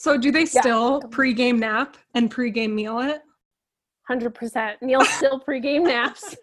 [0.00, 1.08] So do they still yeah.
[1.10, 3.20] pregame nap and pregame meal it?
[4.08, 4.80] Hundred percent.
[4.80, 6.34] Neil still pregame naps.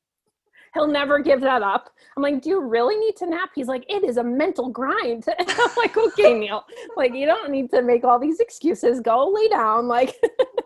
[0.74, 1.90] He'll never give that up.
[2.16, 3.50] I'm like, do you really need to nap?
[3.52, 5.24] He's like, it is a mental grind.
[5.40, 6.64] I'm like, okay, Neil.
[6.96, 9.00] Like, you don't need to make all these excuses.
[9.00, 9.88] Go lay down.
[9.88, 10.14] Like.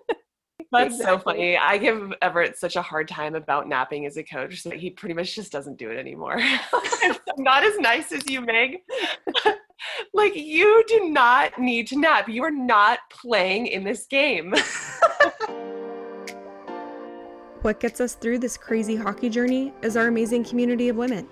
[0.71, 1.17] That's exactly.
[1.17, 1.57] so funny.
[1.57, 5.15] I give Everett such a hard time about napping as a coach, so he pretty
[5.15, 6.37] much just doesn't do it anymore.
[6.39, 8.83] I'm not as nice as you, Meg.
[10.15, 12.29] like you do not need to nap.
[12.29, 14.55] You are not playing in this game.
[17.63, 21.27] what gets us through this crazy hockey journey is our amazing community of women.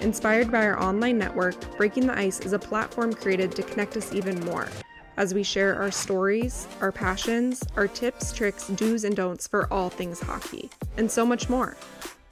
[0.00, 4.12] Inspired by our online network, Breaking the Ice is a platform created to connect us
[4.12, 4.68] even more
[5.16, 9.88] as we share our stories, our passions, our tips, tricks, do's, and don'ts for all
[9.90, 11.76] things hockey, and so much more.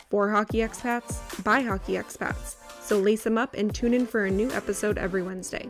[0.09, 2.57] For hockey expats, by hockey expats.
[2.83, 5.69] So lace them up and tune in for a new episode every Wednesday.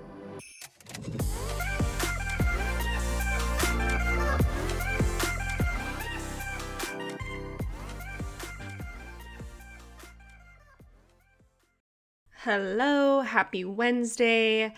[12.45, 14.73] Hello, happy Wednesday.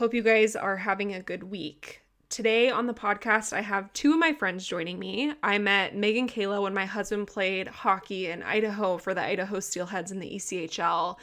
[0.00, 2.00] Hope you guys are having a good week.
[2.30, 5.34] Today on the podcast, I have two of my friends joining me.
[5.42, 9.58] I met Meg and Kayla when my husband played hockey in Idaho for the Idaho
[9.58, 11.18] Steelheads in the ECHL.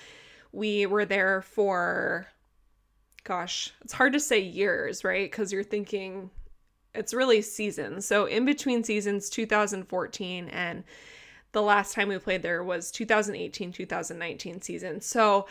[0.51, 2.27] We were there for,
[3.23, 5.31] gosh, it's hard to say years, right?
[5.31, 6.29] Because you're thinking
[6.93, 8.05] it's really seasons.
[8.05, 10.83] So in between seasons, 2014 and
[11.51, 15.01] the last time we played there was 2018 2019 season.
[15.01, 15.47] So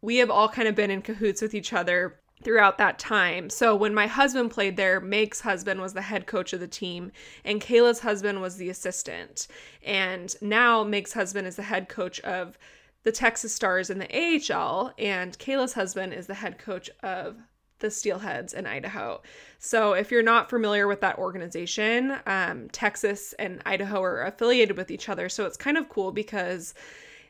[0.00, 3.50] we have all kind of been in cahoots with each other throughout that time.
[3.50, 7.12] So when my husband played there, Meg's husband was the head coach of the team,
[7.44, 9.46] and Kayla's husband was the assistant.
[9.84, 12.58] And now Meg's husband is the head coach of
[13.02, 14.08] the Texas Stars in the
[14.52, 17.36] AHL, and Kayla's husband is the head coach of
[17.80, 19.22] the Steelheads in Idaho.
[19.58, 24.90] So if you're not familiar with that organization, um, Texas and Idaho are affiliated with
[24.90, 25.28] each other.
[25.28, 26.74] So it's kind of cool because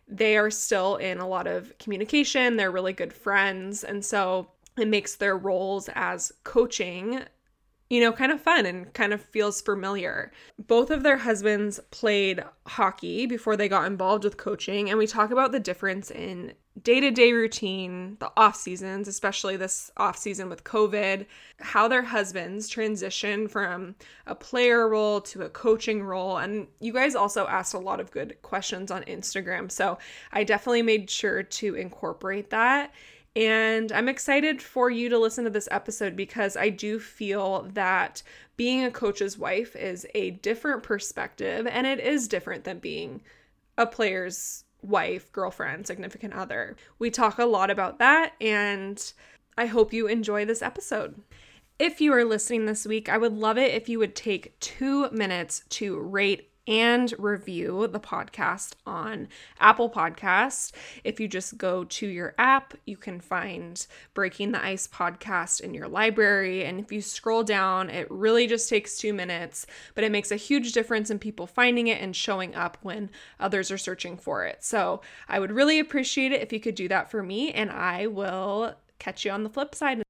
[0.08, 2.56] they are still in a lot of communication.
[2.56, 3.84] They're really good friends.
[3.84, 7.22] And so it makes their roles as coaching
[7.90, 10.30] you know, kind of fun and kind of feels familiar.
[10.58, 15.32] Both of their husbands played hockey before they got involved with coaching, and we talk
[15.32, 21.26] about the difference in day-to-day routine, the off seasons, especially this off season with COVID,
[21.58, 23.96] how their husbands transition from
[24.28, 26.38] a player role to a coaching role.
[26.38, 29.98] And you guys also asked a lot of good questions on Instagram, so
[30.30, 32.94] I definitely made sure to incorporate that
[33.36, 38.22] and I'm excited for you to listen to this episode because I do feel that
[38.56, 43.22] being a coach's wife is a different perspective and it is different than being
[43.78, 46.76] a player's wife, girlfriend, significant other.
[46.98, 49.12] We talk a lot about that and
[49.56, 51.22] I hope you enjoy this episode.
[51.78, 55.08] If you are listening this week, I would love it if you would take two
[55.10, 59.26] minutes to rate and review the podcast on
[59.58, 60.70] Apple Podcasts.
[61.02, 65.74] If you just go to your app, you can find Breaking the Ice podcast in
[65.74, 66.64] your library.
[66.64, 69.66] And if you scroll down, it really just takes two minutes,
[69.96, 73.10] but it makes a huge difference in people finding it and showing up when
[73.40, 74.62] others are searching for it.
[74.62, 78.06] So I would really appreciate it if you could do that for me, and I
[78.06, 80.04] will catch you on the flip side.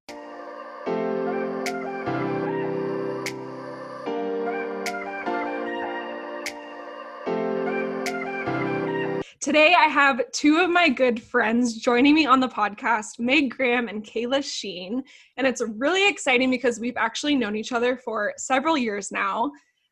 [9.51, 13.89] Today, I have two of my good friends joining me on the podcast, Meg Graham
[13.89, 15.03] and Kayla Sheen.
[15.37, 19.51] And it's really exciting because we've actually known each other for several years now.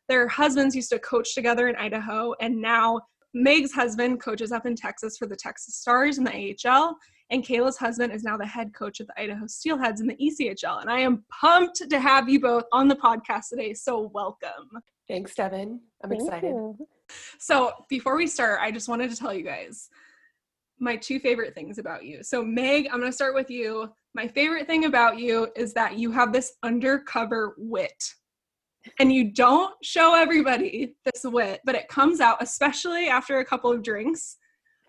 [0.09, 3.01] Their husbands used to coach together in Idaho, and now
[3.35, 6.97] Meg's husband coaches up in Texas for the Texas Stars in the AHL,
[7.31, 10.83] and Kayla's husband is now the head coach of the Idaho Steelheads in the ECHL.
[10.83, 13.75] And I am pumped to have you both on the podcast today.
[13.75, 14.71] So, welcome.
[15.09, 15.81] Thanks, Devin.
[16.05, 16.51] I'm Thank excited.
[16.51, 16.87] You.
[17.39, 19.89] So before we start, I just wanted to tell you guys
[20.81, 22.23] my two favorite things about you.
[22.23, 23.93] So, Meg, I'm going to start with you.
[24.15, 28.03] My favorite thing about you is that you have this undercover wit.
[29.01, 33.71] And you don't show everybody this wit, but it comes out, especially after a couple
[33.71, 34.37] of drinks.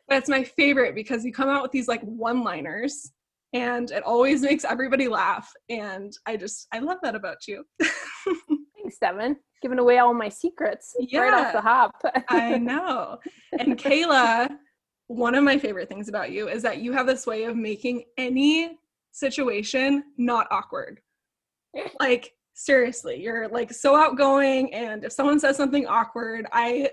[0.07, 3.11] But it's my favorite because you come out with these like one liners
[3.53, 5.51] and it always makes everybody laugh.
[5.69, 7.63] And I just, I love that about you.
[7.81, 12.01] Thanks, Devin giving away all my secrets yeah, right off the hop.
[12.29, 13.17] I know.
[13.57, 14.49] And Kayla,
[15.07, 18.03] one of my favorite things about you is that you have this way of making
[18.17, 18.77] any
[19.11, 21.01] situation not awkward.
[21.99, 26.89] Like seriously, you're like so outgoing and if someone says something awkward, I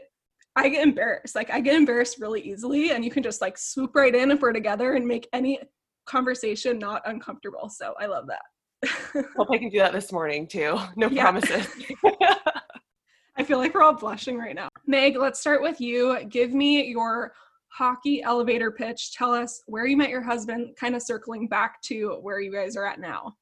[0.58, 1.34] I get embarrassed.
[1.34, 4.40] Like I get embarrassed really easily and you can just like swoop right in if
[4.40, 5.60] we're together and make any
[6.06, 7.69] conversation not uncomfortable.
[7.69, 8.42] So I love that.
[8.84, 10.78] Hope I can do that this morning too.
[10.96, 11.23] No yeah.
[11.23, 11.67] promises.
[13.38, 14.69] I feel like we're all blushing right now.
[14.87, 16.25] Meg, let's start with you.
[16.28, 17.32] Give me your
[17.69, 19.12] hockey elevator pitch.
[19.12, 22.76] Tell us where you met your husband, kind of circling back to where you guys
[22.76, 23.37] are at now.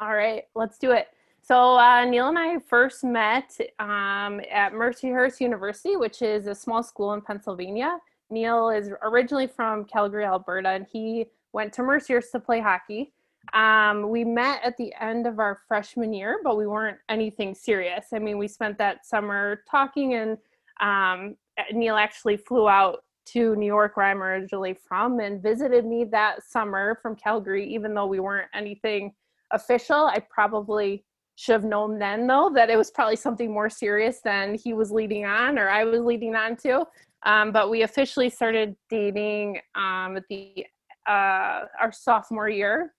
[0.00, 1.08] All right, let's do it.
[1.42, 6.82] So uh, Neil and I first met um, at Mercyhurst University, which is a small
[6.82, 7.98] school in Pennsylvania.
[8.30, 13.12] Neil is originally from Calgary, Alberta, and he went to Mercyhurst to play hockey.
[13.52, 18.06] Um, we met at the end of our freshman year, but we weren't anything serious.
[18.12, 20.38] I mean, we spent that summer talking, and
[20.80, 21.36] um,
[21.72, 26.42] Neil actually flew out to New York, where I'm originally from, and visited me that
[26.44, 29.12] summer from Calgary, even though we weren't anything
[29.50, 30.06] official.
[30.06, 31.04] I probably
[31.36, 34.90] should have known then, though, that it was probably something more serious than he was
[34.90, 36.86] leading on or I was leading on to.
[37.24, 40.66] Um, but we officially started dating um, at the
[41.08, 42.92] uh, our sophomore year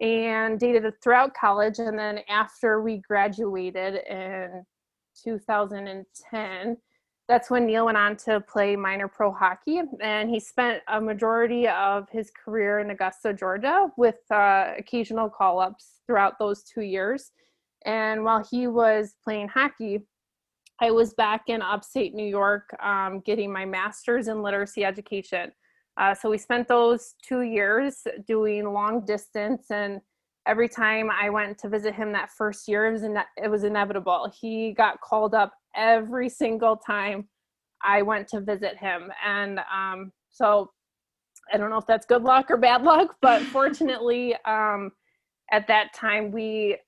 [0.00, 1.78] and dated throughout college.
[1.78, 4.64] And then after we graduated in
[5.22, 6.76] 2010,
[7.28, 9.80] that's when Neil went on to play minor pro hockey.
[10.00, 15.60] And he spent a majority of his career in Augusta, Georgia, with uh, occasional call
[15.60, 17.30] ups throughout those two years.
[17.84, 20.06] And while he was playing hockey,
[20.80, 25.52] I was back in upstate New York um, getting my master's in literacy education.
[25.98, 30.00] Uh, so we spent those two years doing long distance, and
[30.46, 33.64] every time I went to visit him that first year, it was, ine- it was
[33.64, 34.32] inevitable.
[34.38, 37.28] He got called up every single time
[37.82, 40.70] I went to visit him, and um, so
[41.52, 44.92] I don't know if that's good luck or bad luck, but fortunately, um,
[45.50, 46.78] at that time we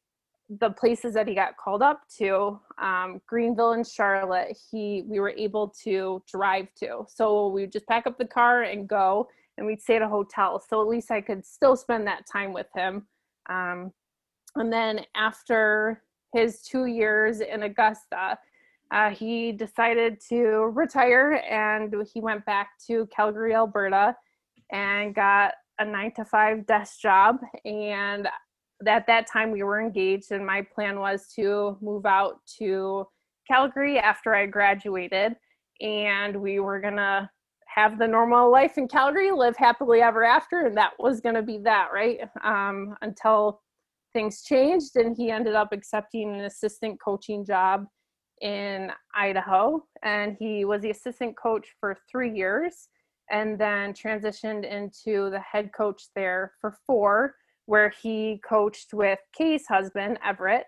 [0.49, 5.31] the places that he got called up to um, greenville and charlotte he we were
[5.31, 7.05] able to drive to.
[7.09, 10.09] So we would just pack up the car and go and we'd stay at a
[10.09, 10.63] hotel.
[10.69, 13.07] So at least i could still spend that time with him.
[13.49, 13.93] Um,
[14.57, 16.03] and then after
[16.35, 18.39] his two years in augusta
[18.91, 24.15] uh, he decided to retire and he went back to calgary alberta
[24.71, 27.39] and got a nine to five desk job.
[27.65, 28.29] And
[28.87, 33.07] at that time we were engaged and my plan was to move out to
[33.47, 35.37] calgary after i graduated.
[35.81, 37.31] And we were gonna
[37.67, 40.67] have the normal life in calgary live happily ever after.
[40.67, 42.21] And that was gonna be that right?
[42.43, 43.61] Um, until
[44.13, 47.85] things changed and he ended up accepting an assistant coaching job
[48.41, 49.83] in idaho.
[50.03, 52.89] And he was the assistant coach for three years
[53.31, 57.35] and then transitioned into the head coach there for four
[57.67, 60.67] where he coached with Katie's husband, Everett.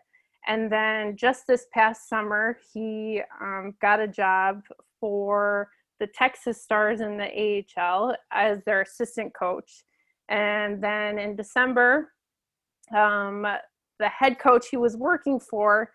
[0.48, 4.62] And then just this past summer, he um, got a job
[5.00, 9.84] for the Texas Stars in the AHL as their assistant coach.
[10.28, 12.12] And then in December,
[12.94, 13.46] um,
[13.98, 15.90] the head coach he was working for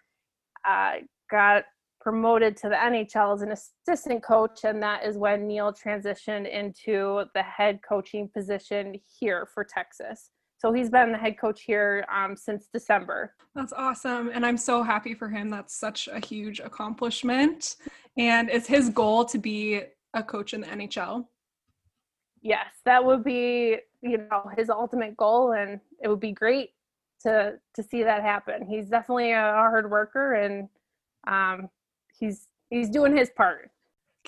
[0.68, 0.96] uh,
[1.30, 1.64] got
[2.00, 7.26] promoted to the NHL as an assistant coach, and that is when Neil transitioned into
[7.36, 10.32] the head coaching position here for Texas.
[10.62, 13.34] So he's been the head coach here um, since December.
[13.56, 14.30] That's awesome.
[14.32, 15.50] And I'm so happy for him.
[15.50, 17.78] That's such a huge accomplishment.
[18.16, 19.82] And it's his goal to be
[20.14, 21.26] a coach in the NHL.
[22.44, 25.54] Yes, that would be, you know, his ultimate goal.
[25.54, 26.70] And it would be great
[27.24, 28.68] to to see that happen.
[28.68, 30.70] He's definitely a hard worker and
[31.26, 31.70] um,
[32.20, 33.72] he's he's doing his part.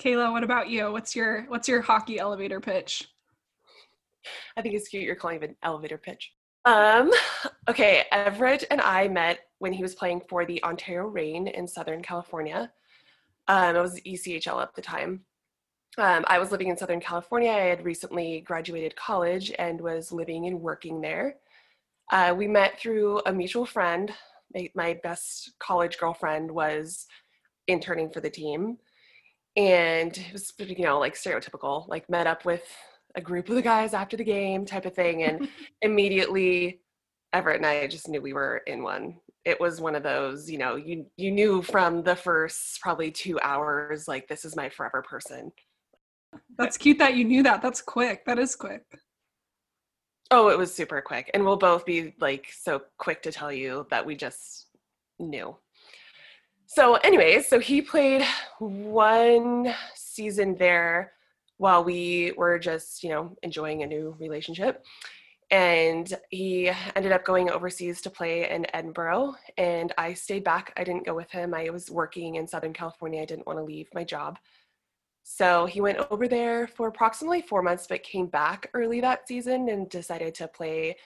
[0.00, 0.90] Kayla, what about you?
[0.90, 3.08] What's your what's your hockey elevator pitch?
[4.56, 6.32] I think it's cute you're calling it an elevator pitch.
[6.64, 7.10] Um,
[7.68, 12.02] okay, Everett and I met when he was playing for the Ontario Reign in Southern
[12.02, 12.72] California.
[13.48, 15.24] Um, I was ECHL at the time.
[15.96, 17.50] Um, I was living in Southern California.
[17.50, 21.36] I had recently graduated college and was living and working there.
[22.10, 24.12] Uh, we met through a mutual friend.
[24.74, 27.06] My best college girlfriend was
[27.68, 28.78] interning for the team.
[29.56, 32.64] And it was, you know, like stereotypical, like met up with
[33.14, 35.22] a group of the guys after the game type of thing.
[35.22, 35.48] And
[35.82, 36.80] immediately
[37.32, 39.16] Everett and I just knew we were in one.
[39.44, 43.38] It was one of those, you know, you you knew from the first probably two
[43.40, 45.52] hours, like this is my forever person.
[46.56, 47.60] That's cute that you knew that.
[47.60, 48.24] That's quick.
[48.24, 48.82] That is quick.
[50.30, 51.30] Oh, it was super quick.
[51.34, 54.68] And we'll both be like so quick to tell you that we just
[55.18, 55.56] knew.
[56.66, 58.24] So, anyways, so he played
[58.58, 61.12] one season there
[61.58, 64.84] while we were just, you know, enjoying a new relationship.
[65.50, 69.34] And he ended up going overseas to play in Edinburgh.
[69.56, 70.72] And I stayed back.
[70.76, 71.54] I didn't go with him.
[71.54, 73.22] I was working in Southern California.
[73.22, 74.38] I didn't want to leave my job.
[75.22, 79.70] So he went over there for approximately four months, but came back early that season
[79.70, 80.96] and decided to play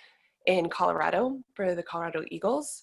[0.47, 2.83] in Colorado for the Colorado Eagles.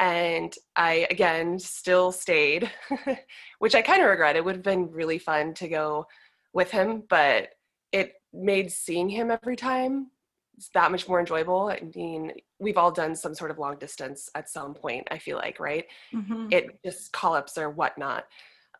[0.00, 2.70] And I, again, still stayed,
[3.60, 4.34] which I kind of regret.
[4.34, 6.06] It would have been really fun to go
[6.54, 7.50] with him, but
[7.92, 10.10] it made seeing him every time
[10.72, 11.68] that much more enjoyable.
[11.68, 15.36] I mean, we've all done some sort of long distance at some point, I feel
[15.36, 15.84] like, right?
[16.12, 16.48] Mm-hmm.
[16.50, 18.24] It just call ups or whatnot.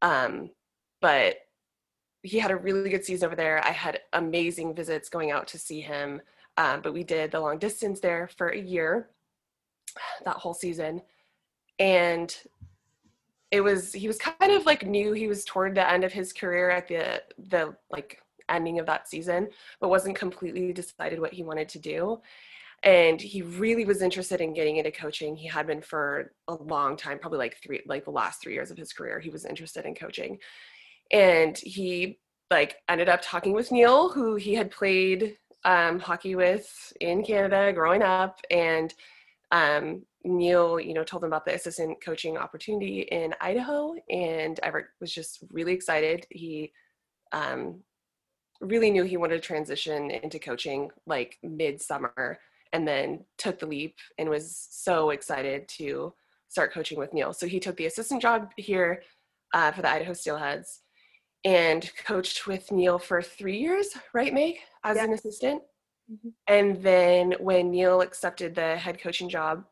[0.00, 0.50] Um,
[1.00, 1.36] but
[2.22, 3.62] he had a really good season over there.
[3.64, 6.22] I had amazing visits going out to see him.
[6.56, 9.10] Um, but we did the long distance there for a year,
[10.24, 11.02] that whole season.
[11.78, 12.34] And
[13.54, 16.32] it was he was kind of like new he was toward the end of his
[16.32, 19.48] career at the the like ending of that season
[19.80, 22.20] but wasn't completely decided what he wanted to do.
[22.82, 25.36] And he really was interested in getting into coaching.
[25.36, 28.72] He had been for a long time probably like three like the last three years
[28.72, 30.38] of his career he was interested in coaching.
[31.12, 32.18] And he
[32.50, 37.72] like ended up talking with neil who he had played um, hockey with in canada
[37.72, 38.40] growing up.
[38.50, 38.92] And
[39.52, 44.86] um, neil you know told him about the assistant coaching opportunity in idaho and everett
[45.00, 46.72] was just really excited he
[47.32, 47.80] um,
[48.60, 52.38] really knew he wanted to transition into coaching like midsummer
[52.72, 56.12] and then took the leap and was so excited to
[56.48, 57.32] start coaching with Neil.
[57.32, 59.02] So he took the assistant job here
[59.52, 60.80] uh, for the Idaho Steelheads
[61.44, 65.62] and coached with Neil for three years, right, Meg, as an assistant.
[66.10, 66.28] Mm-hmm.
[66.48, 69.64] And then when Neil accepted the head coaching job,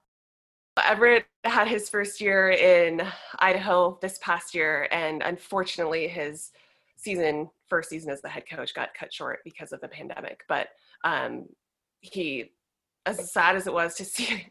[0.81, 3.02] Everett had his first year in
[3.38, 6.50] Idaho this past year, and unfortunately, his
[6.97, 10.45] season first season as the head coach got cut short because of the pandemic.
[10.49, 10.69] But
[11.05, 11.47] um,
[12.00, 12.52] he,
[13.07, 14.47] as sad as it was to see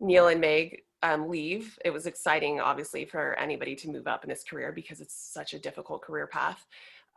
[0.00, 4.30] Neil and Meg um, leave, it was exciting, obviously, for anybody to move up in
[4.30, 6.66] his career because it's such a difficult career path.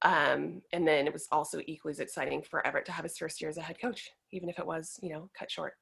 [0.01, 3.39] Um, and then it was also equally as exciting for Everett to have his first
[3.41, 5.75] year as a head coach, even if it was, you know, cut short.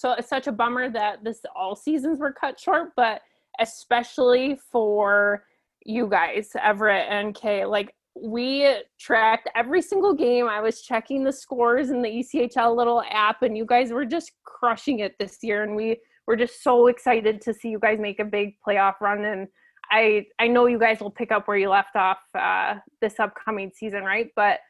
[0.00, 3.20] So it's such a bummer that this all seasons were cut short, but
[3.58, 5.44] especially for
[5.84, 10.48] you guys, Everett and Kay, like we tracked every single game.
[10.48, 14.32] I was checking the scores in the ECHL little app, and you guys were just
[14.42, 15.64] crushing it this year.
[15.64, 19.26] And we were just so excited to see you guys make a big playoff run.
[19.26, 19.48] And
[19.90, 23.70] I I know you guys will pick up where you left off uh, this upcoming
[23.74, 24.30] season, right?
[24.34, 24.60] But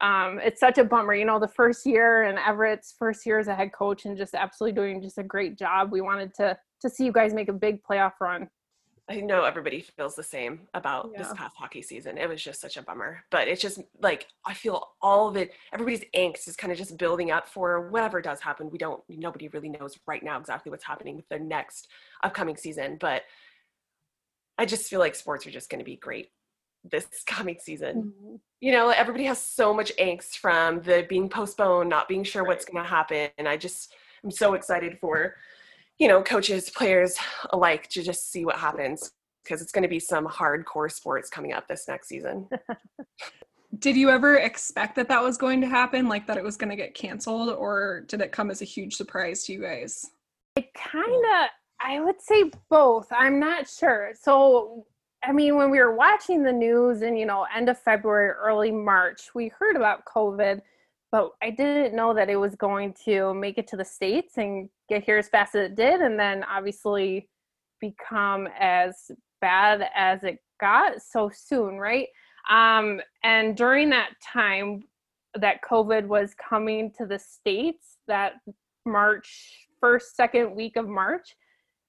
[0.00, 3.48] um, it's such a bummer, you know, the first year and Everett's first year as
[3.48, 5.90] a head coach, and just absolutely doing just a great job.
[5.90, 8.48] We wanted to to see you guys make a big playoff run.
[9.10, 11.22] I know everybody feels the same about yeah.
[11.22, 12.18] this past hockey season.
[12.18, 13.24] It was just such a bummer.
[13.30, 16.98] But it's just like I feel all of it, everybody's angst is kind of just
[16.98, 18.70] building up for whatever does happen.
[18.70, 21.88] We don't nobody really knows right now exactly what's happening with the next
[22.22, 22.98] upcoming season.
[23.00, 23.22] But
[24.58, 26.30] I just feel like sports are just gonna be great
[26.90, 28.14] this coming season.
[28.14, 28.34] Mm-hmm.
[28.60, 32.48] You know, everybody has so much angst from the being postponed, not being sure right.
[32.48, 33.30] what's gonna happen.
[33.38, 35.36] And I just I'm so excited for
[35.98, 37.16] you know, coaches, players
[37.50, 41.52] alike to just see what happens because it's going to be some hardcore sports coming
[41.52, 42.48] up this next season.
[43.78, 46.70] did you ever expect that that was going to happen, like that it was going
[46.70, 50.10] to get canceled, or did it come as a huge surprise to you guys?
[50.54, 51.48] It kind of,
[51.80, 53.08] I would say both.
[53.10, 54.12] I'm not sure.
[54.20, 54.86] So,
[55.24, 58.70] I mean, when we were watching the news in, you know, end of February, early
[58.70, 60.60] March, we heard about COVID
[61.10, 64.68] but I didn't know that it was going to make it to the States and
[64.88, 67.28] get here as fast as it did, and then obviously
[67.80, 69.10] become as
[69.40, 72.08] bad as it got so soon, right?
[72.50, 74.82] Um, and during that time
[75.34, 78.34] that COVID was coming to the States, that
[78.84, 81.36] March, first, second week of March,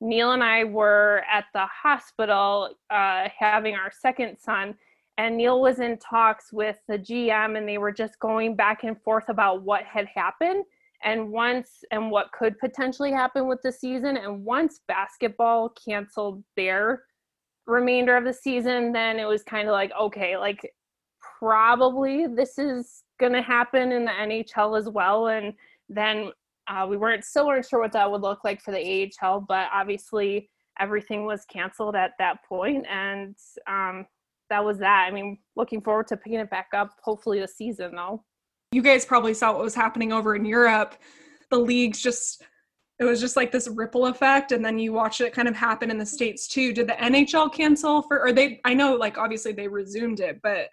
[0.01, 4.75] Neil and I were at the hospital uh, having our second son
[5.19, 8.99] and Neil was in talks with the GM and they were just going back and
[9.01, 10.63] forth about what had happened
[11.03, 17.03] and once and what could potentially happen with the season and once basketball canceled their
[17.67, 20.73] remainder of the season then it was kind of like okay like
[21.37, 25.53] probably this is going to happen in the NHL as well and
[25.89, 26.31] then
[26.69, 29.67] uh, we weren't still weren't sure what that would look like for the AHL but
[29.73, 30.49] obviously
[30.79, 33.35] everything was canceled at that point and
[33.67, 34.05] um,
[34.49, 35.05] that was that.
[35.07, 38.23] I mean, looking forward to picking it back up hopefully this season though.
[38.71, 40.95] You guys probably saw what was happening over in Europe.
[41.49, 42.43] The leagues just
[42.99, 45.89] it was just like this ripple effect and then you watch it kind of happen
[45.89, 46.73] in the states too.
[46.73, 50.69] Did the NHL cancel for or they I know like obviously they resumed it, but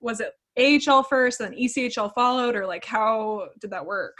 [0.00, 4.16] was it AHL first and then ECHL followed or like how did that work?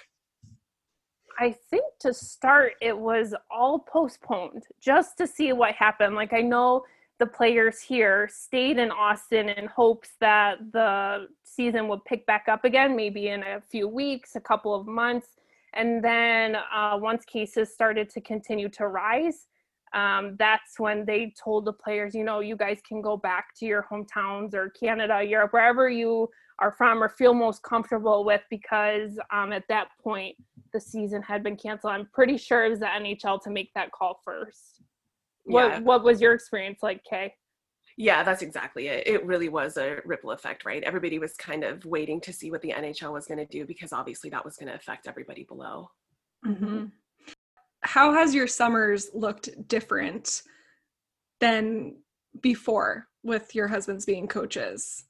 [1.42, 6.14] I think to start it was all postponed just to see what happened.
[6.14, 6.84] Like I know
[7.18, 12.64] the players here stayed in Austin in hopes that the season would pick back up
[12.64, 15.30] again, maybe in a few weeks, a couple of months.
[15.75, 19.49] And then uh, once cases started to continue to rise,
[19.94, 23.66] um, that's when they told the players, you know, you guys can go back to
[23.66, 26.28] your hometowns or Canada, Europe, wherever you
[26.59, 30.37] are from or feel most comfortable with, because um, at that point
[30.73, 31.92] the season had been canceled.
[31.92, 34.82] I'm pretty sure it was the NHL to make that call first.
[35.47, 35.54] Yeah.
[35.54, 37.35] What What was your experience like, Kay?
[37.99, 39.06] Yeah, that's exactly it.
[39.06, 40.82] It really was a ripple effect, right?
[40.82, 43.92] Everybody was kind of waiting to see what the NHL was going to do because
[43.92, 45.90] obviously that was going to affect everybody below.
[46.47, 46.87] Mm-hmm.
[47.82, 50.42] How has your summers looked different
[51.40, 51.97] than
[52.40, 55.04] before with your husbands being coaches?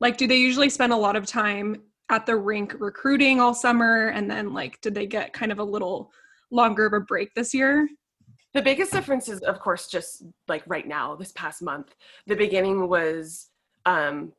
[0.00, 4.08] Like, do they usually spend a lot of time at the rink recruiting all summer?
[4.08, 6.12] And then, like, did they get kind of a little
[6.50, 7.88] longer of a break this year?
[8.54, 11.94] The biggest difference is, of course, just like right now, this past month.
[12.26, 13.48] The beginning was
[13.84, 14.32] um,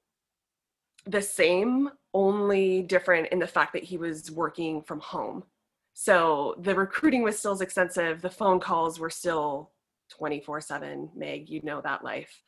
[1.06, 5.44] the same, only different in the fact that he was working from home.
[5.94, 8.22] So the recruiting was still as extensive.
[8.22, 9.72] The phone calls were still
[10.10, 11.10] 24 7.
[11.16, 12.42] Meg, you know that life.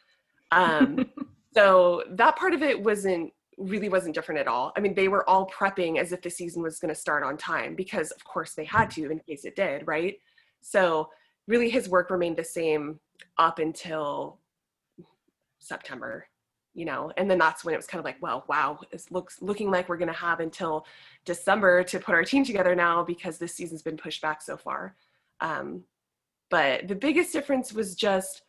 [0.51, 1.05] Um,
[1.53, 4.71] so that part of it wasn't really wasn't different at all.
[4.75, 7.37] I mean, they were all prepping as if the season was going to start on
[7.37, 10.15] time because, of course, they had to in case it did, right?
[10.61, 11.09] So
[11.47, 12.99] really his work remained the same
[13.37, 14.39] up until
[15.59, 16.27] September,
[16.73, 19.41] you know, and then that's when it was kind of like, well, wow, it looks
[19.41, 20.85] looking like we're going to have until
[21.25, 24.95] December to put our team together now because this season's been pushed back so far.
[25.39, 25.83] Um,
[26.49, 28.43] but the biggest difference was just,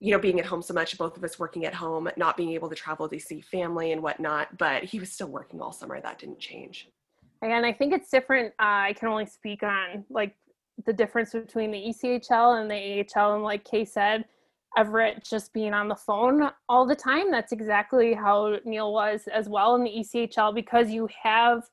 [0.00, 2.52] you know, being at home so much, both of us working at home, not being
[2.52, 4.56] able to travel to see family and whatnot.
[4.56, 6.00] But he was still working all summer.
[6.00, 6.88] That didn't change.
[7.42, 8.52] And I think it's different.
[8.58, 10.34] Uh, I can only speak on like
[10.86, 13.34] the difference between the ECHL and the AHL.
[13.34, 14.24] And like Kay said,
[14.76, 17.30] Everett just being on the phone all the time.
[17.30, 21.64] That's exactly how Neil was as well in the ECHL because you have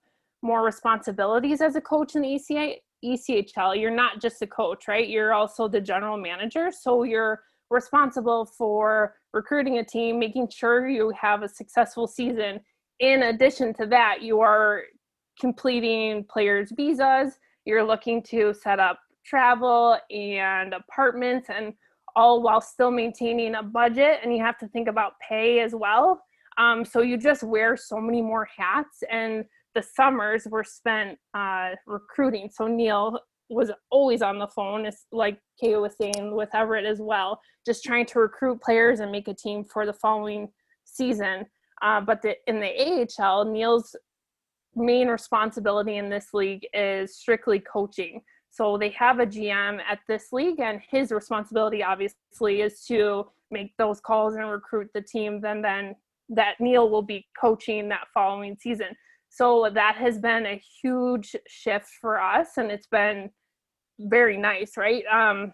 [0.41, 3.79] more responsibilities as a coach in the ECA, ECHL.
[3.79, 5.07] You're not just a coach, right?
[5.07, 6.71] You're also the general manager.
[6.71, 12.59] So you're responsible for recruiting a team, making sure you have a successful season.
[12.99, 14.83] In addition to that, you are
[15.39, 21.73] completing players' visas, you're looking to set up travel and apartments and
[22.15, 26.21] all while still maintaining a budget and you have to think about pay as well.
[26.57, 31.71] Um, so you just wear so many more hats and the summers were spent uh,
[31.85, 32.49] recruiting.
[32.51, 36.99] So neil was always on the phone it's like kay was saying with everett as
[36.99, 40.49] well just trying to recruit players and make a team for the following
[40.83, 41.45] season
[41.81, 43.95] uh, but the, in the ahl neil's
[44.77, 48.21] main responsibility in this league is strictly coaching.
[48.49, 53.75] So they have a GM at this league, and his responsibility obviously is to make
[53.77, 55.41] those calls and recruit the team.
[55.41, 55.95] Then, then
[56.29, 58.87] that Neil will be coaching that following season.
[59.29, 63.29] So that has been a huge shift for us, and it's been
[63.99, 65.03] very nice, right?
[65.11, 65.53] Um,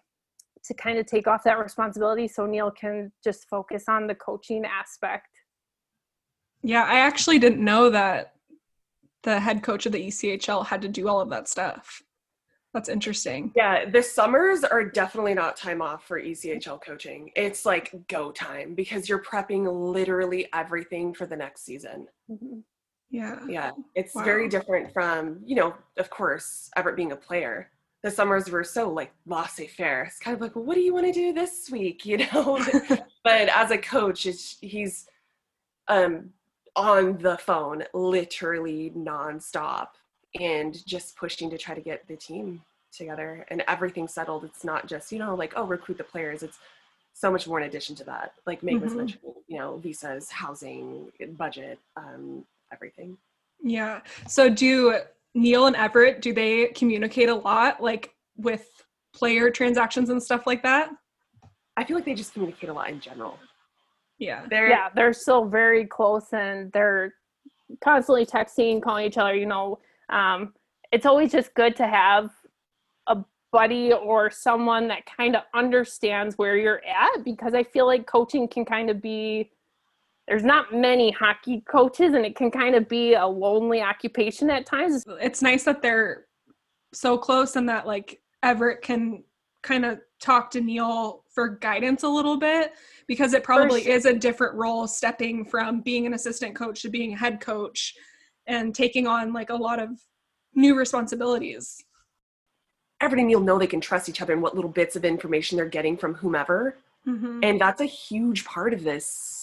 [0.65, 4.63] to kind of take off that responsibility so Neil can just focus on the coaching
[4.65, 5.27] aspect.
[6.61, 8.33] Yeah, I actually didn't know that
[9.23, 12.01] the head coach of the ECHL had to do all of that stuff.
[12.73, 13.51] That's interesting.
[13.55, 17.29] Yeah, the summers are definitely not time off for ECHL coaching.
[17.35, 22.07] It's like go time because you're prepping literally everything for the next season.
[22.31, 22.59] Mm-hmm.
[23.11, 23.39] Yeah.
[23.47, 24.23] Yeah, it's wow.
[24.23, 27.69] very different from, you know, of course, Everett being a player.
[28.03, 30.03] The summers were so like laissez faire.
[30.03, 32.05] It's kind of like, well, what do you want to do this week?
[32.05, 32.63] You know?
[33.23, 35.07] but as a coach, it's, he's
[35.87, 36.29] um,
[36.75, 39.89] on the phone literally nonstop
[40.39, 42.61] and just pushing to try to get the team
[42.91, 44.43] together and everything settled.
[44.43, 46.43] It's not just, you know, like, oh, recruit the players.
[46.43, 46.57] It's
[47.13, 48.33] so much more in addition to that.
[48.45, 48.83] Like Meg mm-hmm.
[48.83, 53.17] was mentioning, you know, visas, housing, budget, um, everything.
[53.61, 54.01] Yeah.
[54.27, 54.99] So do
[55.35, 58.67] Neil and Everett, do they communicate a lot like with
[59.13, 60.89] player transactions and stuff like that?
[61.75, 63.39] I feel like they just communicate a lot in general
[64.23, 67.13] yeah they're yeah they're still very close and they're
[67.83, 70.53] constantly texting calling each other you know um,
[70.91, 72.29] it's always just good to have
[73.07, 73.17] a
[73.51, 78.47] buddy or someone that kind of understands where you're at because i feel like coaching
[78.47, 79.49] can kind of be
[80.27, 84.65] there's not many hockey coaches and it can kind of be a lonely occupation at
[84.65, 86.25] times it's nice that they're
[86.93, 89.23] so close and that like everett can
[89.63, 92.73] kind of talk to neil for guidance a little bit
[93.07, 93.93] because it probably sure.
[93.93, 97.95] is a different role stepping from being an assistant coach to being a head coach
[98.47, 99.89] and taking on like a lot of
[100.55, 101.83] new responsibilities.
[103.01, 105.65] Everybody Neil know they can trust each other and what little bits of information they're
[105.65, 106.77] getting from whomever.
[107.07, 107.39] Mm-hmm.
[107.43, 109.42] And that's a huge part of this,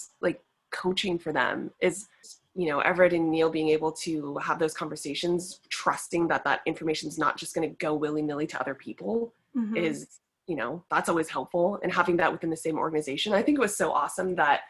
[0.71, 2.07] coaching for them is
[2.55, 7.07] you know everett and neil being able to have those conversations trusting that that information
[7.07, 9.75] is not just going to go willy-nilly to other people mm-hmm.
[9.75, 11.79] is you know that's always helpful.
[11.83, 14.61] And having that within the same organization i think it was so awesome that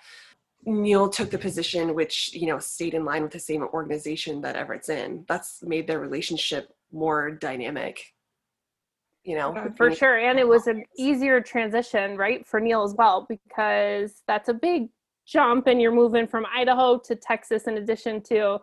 [0.66, 4.56] neil took the position which you know stayed in line with the same organization that
[4.56, 5.26] everett's in.
[5.28, 8.14] That's made their relationship more dynamic
[9.24, 9.72] you know?
[9.76, 10.18] For sure.
[10.18, 14.90] And it was an easier transition right for neil as well because that's a big
[15.32, 18.60] jump and you're moving from idaho to texas in addition to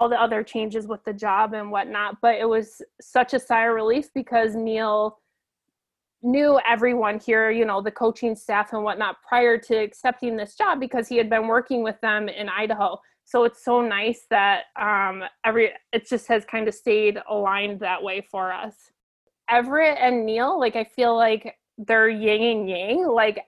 [0.00, 2.16] all the other changes with the job and whatnot.
[2.20, 5.18] But it was such a sigh of relief because neil
[6.24, 10.78] knew everyone here you know the coaching staff and whatnot prior to accepting this job
[10.78, 12.98] because he had been working with them in idaho.
[13.24, 18.02] So it's so nice that um every it just has kind of stayed aligned that
[18.02, 18.74] way for us.
[19.48, 23.06] Everett and Neil, like I feel like they're yin and yang.
[23.08, 23.44] Like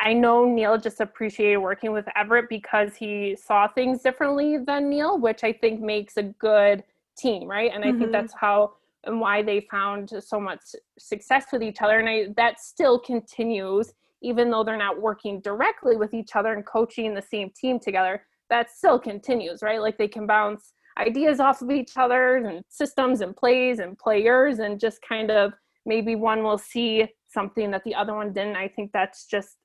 [0.00, 5.18] I know Neil just appreciated working with Everett because he saw things differently than Neil,
[5.18, 6.84] which I think makes a good
[7.16, 7.72] team, right?
[7.74, 7.98] And I mm-hmm.
[7.98, 10.60] think that's how and why they found so much
[10.98, 11.98] success with each other.
[11.98, 16.66] And I, that still continues, even though they're not working directly with each other and
[16.66, 18.22] coaching the same team together.
[18.50, 19.80] That still continues, right?
[19.80, 24.58] Like they can bounce ideas off of each other and systems and plays and players
[24.58, 25.52] and just kind of
[25.86, 28.56] maybe one will see something that the other one didn't.
[28.56, 29.56] I think that's just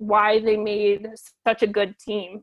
[0.00, 1.08] why they made
[1.46, 2.42] such a good team.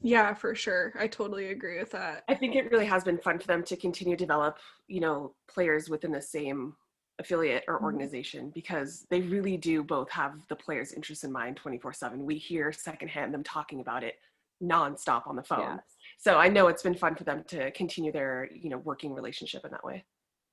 [0.00, 0.92] Yeah, for sure.
[0.98, 2.24] I totally agree with that.
[2.28, 5.34] I think it really has been fun for them to continue to develop, you know,
[5.48, 6.74] players within the same
[7.18, 7.84] affiliate or mm-hmm.
[7.84, 12.18] organization because they really do both have the players' interest in mind 24/7.
[12.18, 14.16] We hear secondhand them talking about it
[14.62, 15.76] nonstop on the phone.
[15.76, 19.12] Yes so I know it's been fun for them to continue their, you know, working
[19.12, 20.04] relationship in that way.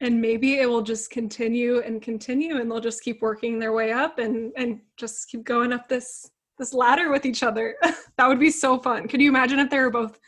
[0.02, 3.92] And maybe it will just continue and continue and they'll just keep working their way
[3.92, 7.76] up and and just keep going up this this ladder with each other.
[8.18, 9.08] that would be so fun.
[9.08, 10.20] Could you imagine if they were both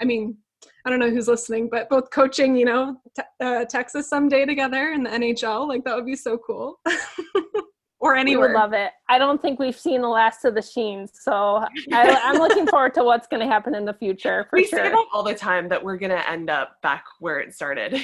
[0.00, 0.36] I mean,
[0.84, 4.90] I don't know who's listening, but both coaching, you know, te- uh, Texas someday together
[4.90, 6.80] in the NHL, like that would be so cool.
[8.04, 8.48] or anywhere.
[8.48, 8.90] We would love it.
[9.08, 12.92] I don't think we've seen the last of the Sheens, so I, am looking forward
[12.94, 14.46] to what's going to happen in the future.
[14.50, 14.80] For we sure.
[14.80, 17.98] say that all the time that we're going to end up back where it started.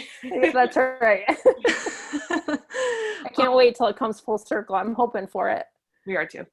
[0.54, 1.24] That's right.
[1.28, 2.58] I
[3.36, 4.74] can't wait till it comes full circle.
[4.74, 5.66] I'm hoping for it.
[6.06, 6.46] We are too.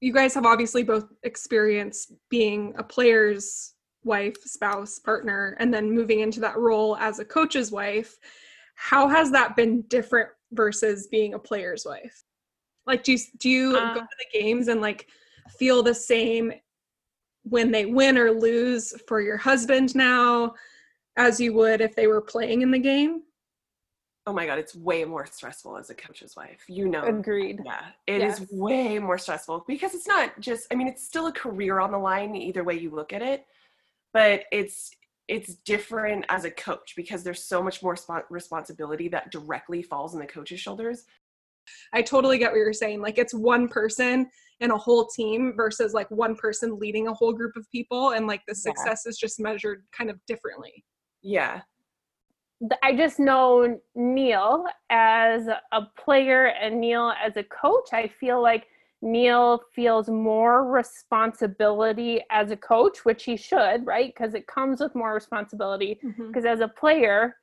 [0.00, 3.72] You guys have obviously both experienced being a player's
[4.04, 8.18] wife, spouse, partner, and then moving into that role as a coach's wife.
[8.74, 12.24] How has that been different versus being a player's wife?
[12.86, 15.08] Like, do you do you uh, go to the games and like
[15.58, 16.52] feel the same
[17.42, 20.54] when they win or lose for your husband now
[21.16, 23.22] as you would if they were playing in the game?
[24.28, 26.64] Oh my god, it's way more stressful as a coach's wife.
[26.68, 27.02] You know.
[27.04, 27.60] Agreed.
[27.64, 27.84] Yeah.
[28.08, 28.40] it yes.
[28.40, 31.92] is way more stressful because it's not just I mean it's still a career on
[31.92, 33.46] the line either way you look at it,
[34.12, 34.90] but it's
[35.28, 40.14] it's different as a coach because there's so much more sp- responsibility that directly falls
[40.14, 41.04] on the coach's shoulders
[41.92, 43.00] I totally get what you're saying.
[43.00, 44.28] Like it's one person
[44.60, 48.26] and a whole team versus like one person leading a whole group of people and
[48.26, 49.10] like the success yeah.
[49.10, 50.84] is just measured kind of differently.
[51.22, 51.60] Yeah.
[52.82, 57.88] I just know Neil as a player and Neil as a coach.
[57.92, 58.66] I feel like
[59.06, 64.12] Neil feels more responsibility as a coach, which he should, right?
[64.14, 66.00] Because it comes with more responsibility.
[66.02, 66.46] Because mm-hmm.
[66.46, 67.36] as a player,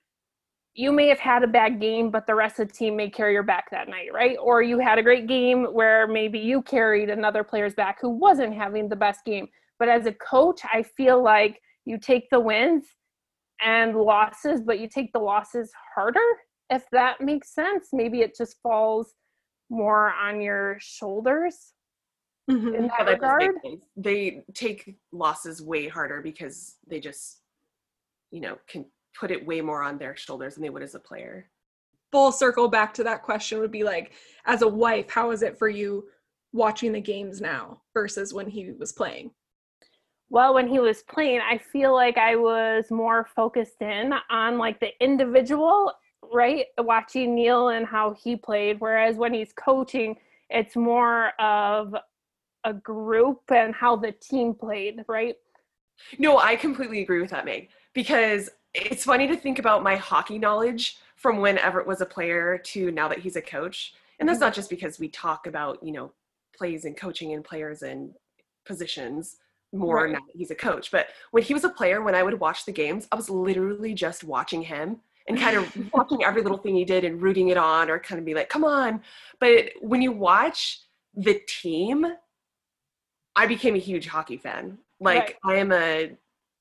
[0.74, 3.34] you may have had a bad game, but the rest of the team may carry
[3.34, 4.36] your back that night, right?
[4.42, 8.56] Or you had a great game where maybe you carried another player's back who wasn't
[8.56, 9.48] having the best game.
[9.80, 12.86] But as a coach, I feel like you take the wins
[13.62, 16.20] and losses, but you take the losses harder,
[16.70, 17.90] if that makes sense.
[17.94, 19.14] Maybe it just falls
[19.70, 21.74] more on your shoulders
[22.50, 22.76] mm-hmm.
[22.76, 23.52] in that yeah, regard.
[23.96, 27.42] They take losses way harder because they just,
[28.32, 28.86] you know, can
[29.20, 31.50] put it way more on their shoulders than they would as a player.
[32.12, 34.14] Full circle back to that question would be like,
[34.46, 36.06] as a wife, how is it for you
[36.52, 39.32] watching the games now versus when he was playing?
[40.30, 44.80] Well, when he was playing, I feel like I was more focused in on like
[44.80, 45.92] the individual,
[46.32, 46.66] right?
[46.78, 48.80] Watching Neil and how he played.
[48.80, 50.18] Whereas when he's coaching,
[50.50, 51.96] it's more of
[52.64, 55.36] a group and how the team played, right?
[56.18, 60.40] No, I completely agree with that, Meg, because it's funny to think about my hockey
[60.40, 63.94] knowledge from when Everett was a player to now that he's a coach.
[64.20, 64.46] And that's mm-hmm.
[64.46, 66.12] not just because we talk about, you know,
[66.56, 68.14] plays and coaching and players and
[68.66, 69.38] positions
[69.74, 70.12] more right.
[70.12, 70.92] now that he's a coach.
[70.92, 73.94] But when he was a player, when I would watch the games, I was literally
[73.94, 77.58] just watching him and kind of watching every little thing he did and rooting it
[77.58, 79.02] on or kind of be like, come on.
[79.40, 80.82] But when you watch
[81.16, 82.06] the team,
[83.36, 84.78] I became a huge hockey fan.
[85.00, 85.56] Like right.
[85.56, 86.12] I am a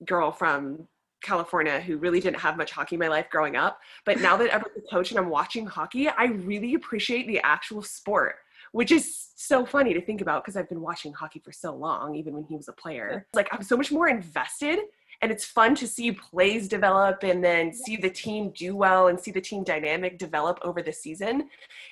[0.05, 0.89] girl from
[1.23, 3.79] California who really didn't have much hockey in my life growing up.
[4.05, 7.83] But now that I'm a coach and I'm watching hockey, I really appreciate the actual
[7.83, 8.37] sport,
[8.73, 12.17] which is so funny to think about because I've been watching hockey for so long,
[12.17, 13.27] even when he was a player.
[13.35, 14.81] Like I'm so much more invested
[15.23, 19.19] and it's fun to see plays develop and then see the team do well and
[19.19, 21.49] see the team dynamic develop over the season.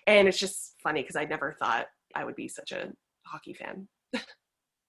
[0.09, 2.93] And it's just funny because I never thought I would be such a
[3.25, 3.89] hockey fan.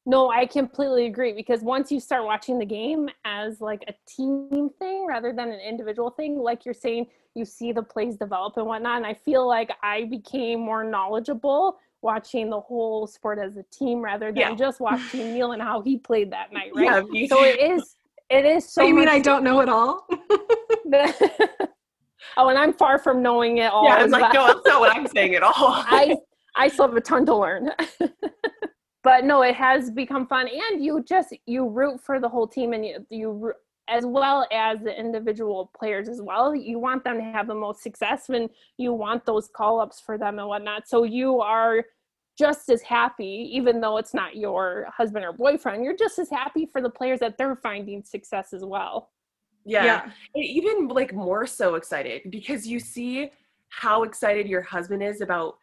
[0.07, 4.71] No, I completely agree because once you start watching the game as like a team
[4.79, 8.65] thing rather than an individual thing, like you're saying, you see the plays develop and
[8.65, 8.97] whatnot.
[8.97, 14.01] And I feel like I became more knowledgeable watching the whole sport as a team
[14.01, 14.55] rather than yeah.
[14.55, 17.05] just watching Neil and how he played that night, right?
[17.11, 17.95] Yeah, so it is
[18.31, 20.07] it is so You mean I don't know it all?
[22.37, 23.85] oh, and I'm far from knowing it all.
[23.85, 25.53] Yeah, I was like, no, that's not what I'm saying at all.
[25.57, 26.15] I
[26.55, 27.71] I still have a ton to learn
[29.03, 32.73] but no it has become fun and you just you root for the whole team
[32.73, 33.53] and you, you
[33.87, 37.81] as well as the individual players as well you want them to have the most
[37.81, 41.83] success and you want those call-ups for them and whatnot so you are
[42.37, 46.65] just as happy even though it's not your husband or boyfriend you're just as happy
[46.65, 49.09] for the players that they're finding success as well
[49.65, 50.41] yeah, yeah.
[50.41, 53.29] even like more so excited because you see
[53.69, 55.55] how excited your husband is about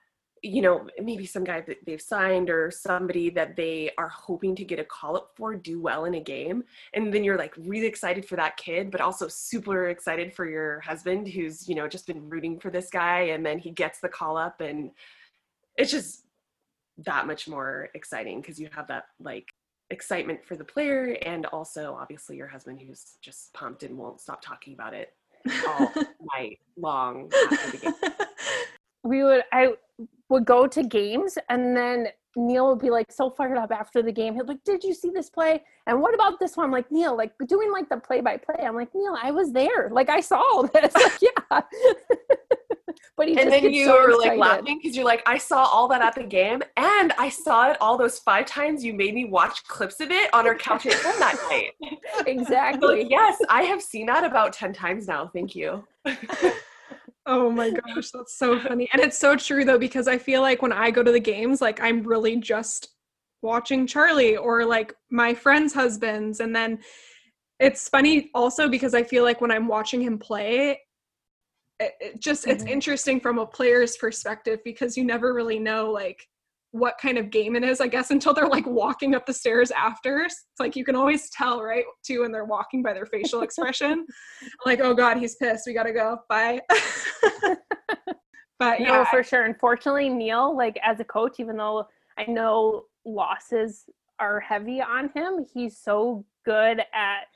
[0.42, 4.64] you know, maybe some guy that they've signed or somebody that they are hoping to
[4.64, 6.64] get a call up for do well in a game.
[6.94, 10.80] And then you're like really excited for that kid, but also super excited for your
[10.80, 13.20] husband who's, you know, just been rooting for this guy.
[13.20, 14.90] And then he gets the call up and
[15.76, 16.24] it's just
[17.04, 19.46] that much more exciting because you have that like
[19.90, 24.42] excitement for the player and also obviously your husband who's just pumped and won't stop
[24.42, 25.14] talking about it
[25.66, 25.92] all
[26.36, 27.94] night long after the game.
[29.04, 29.74] We would I
[30.28, 34.12] would go to games and then Neil would be like so fired up after the
[34.12, 34.34] game.
[34.34, 35.62] He'd be like, Did you see this play?
[35.86, 36.66] And what about this one?
[36.66, 38.66] I'm like, Neil, like doing like the play by play.
[38.66, 39.88] I'm like, Neil, I was there.
[39.90, 40.94] Like I saw all this.
[40.94, 41.60] Like, yeah.
[43.16, 44.28] But he and then you so were excited.
[44.28, 47.70] like laughing because you're like, I saw all that at the game and I saw
[47.70, 50.86] it all those five times you made me watch clips of it on our couch
[50.86, 51.98] at home that night.
[52.26, 53.02] Exactly.
[53.02, 55.30] like, yes, I have seen that about 10 times now.
[55.32, 55.84] Thank you.
[57.30, 58.88] Oh my gosh, that's so funny.
[58.90, 61.60] And it's so true though, because I feel like when I go to the games,
[61.60, 62.88] like I'm really just
[63.42, 66.40] watching Charlie or like my friends' husbands.
[66.40, 66.78] And then
[67.60, 70.80] it's funny also because I feel like when I'm watching him play,
[71.80, 72.52] it, it just mm-hmm.
[72.52, 76.26] it's interesting from a player's perspective because you never really know like
[76.72, 79.70] what kind of game it is, I guess, until they're like walking up the stairs
[79.70, 80.20] after.
[80.20, 81.84] It's like you can always tell, right?
[82.04, 84.06] Too, when they're walking by their facial expression.
[84.66, 85.64] like, oh God, he's pissed.
[85.66, 86.18] We gotta go.
[86.28, 86.60] Bye.
[88.58, 89.44] but yeah, no, for sure.
[89.44, 91.86] Unfortunately, Neil, like as a coach, even though
[92.18, 93.84] I know losses
[94.20, 97.28] are heavy on him, he's so good at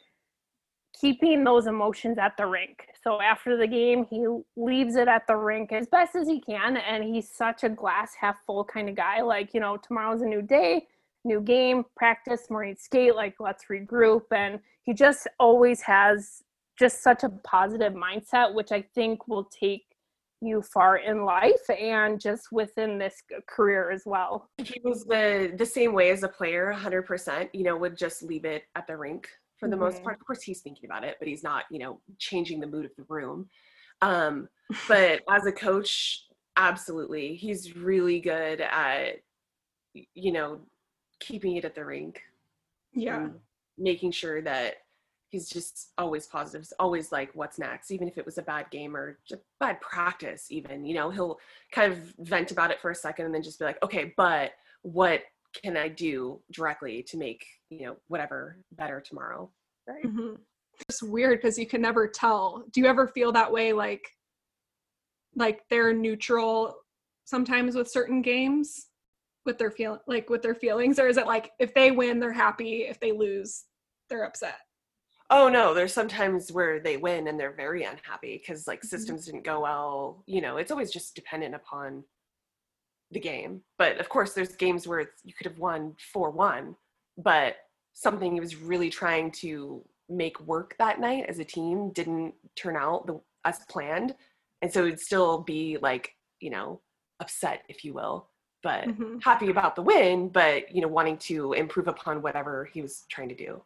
[1.02, 2.86] keeping those emotions at the rink.
[3.02, 4.24] So after the game, he
[4.56, 6.76] leaves it at the rink as best as he can.
[6.76, 9.20] And he's such a glass half full kind of guy.
[9.20, 10.86] Like, you know, tomorrow's a new day,
[11.24, 14.22] new game, practice, more skate, like, let's regroup.
[14.30, 16.44] And he just always has
[16.78, 19.82] just such a positive mindset, which I think will take
[20.40, 24.50] you far in life and just within this career as well.
[24.58, 28.44] He was the the same way as a player, 100%, you know, would just leave
[28.44, 29.28] it at the rink
[29.62, 29.84] for the mm-hmm.
[29.84, 30.18] most part.
[30.20, 32.90] Of course, he's thinking about it, but he's not, you know, changing the mood of
[32.96, 33.48] the room.
[34.00, 34.48] Um,
[34.88, 36.24] but as a coach,
[36.56, 39.20] absolutely, he's really good at,
[39.94, 40.62] you know,
[41.20, 42.20] keeping it at the rink.
[42.92, 43.28] Yeah.
[43.78, 44.78] Making sure that
[45.28, 47.92] he's just always positive, always like, what's next?
[47.92, 51.38] Even if it was a bad game or just bad practice, even, you know, he'll
[51.70, 54.50] kind of vent about it for a second and then just be like, okay, but
[54.82, 55.22] what
[55.60, 59.50] can I do directly to make, you know, whatever better tomorrow?
[59.88, 60.04] Right.
[60.04, 60.34] Mm-hmm.
[60.88, 62.64] It's weird because you can never tell.
[62.72, 64.08] Do you ever feel that way like
[65.36, 66.74] like they're neutral
[67.24, 68.88] sometimes with certain games
[69.44, 72.32] with their feel like with their feelings or is it like if they win they're
[72.32, 73.64] happy if they lose
[74.08, 74.58] they're upset
[75.30, 78.88] oh no there's sometimes where they win and they're very unhappy because like mm-hmm.
[78.88, 82.04] systems didn't go well you know it's always just dependent upon
[83.12, 83.62] the game.
[83.78, 86.74] But of course, there's games where you could have won 4 1,
[87.18, 87.56] but
[87.92, 92.76] something he was really trying to make work that night as a team didn't turn
[92.76, 94.14] out the, as planned.
[94.60, 96.80] And so it'd still be like, you know,
[97.20, 98.28] upset, if you will,
[98.62, 99.18] but mm-hmm.
[99.18, 103.28] happy about the win, but, you know, wanting to improve upon whatever he was trying
[103.28, 103.62] to do.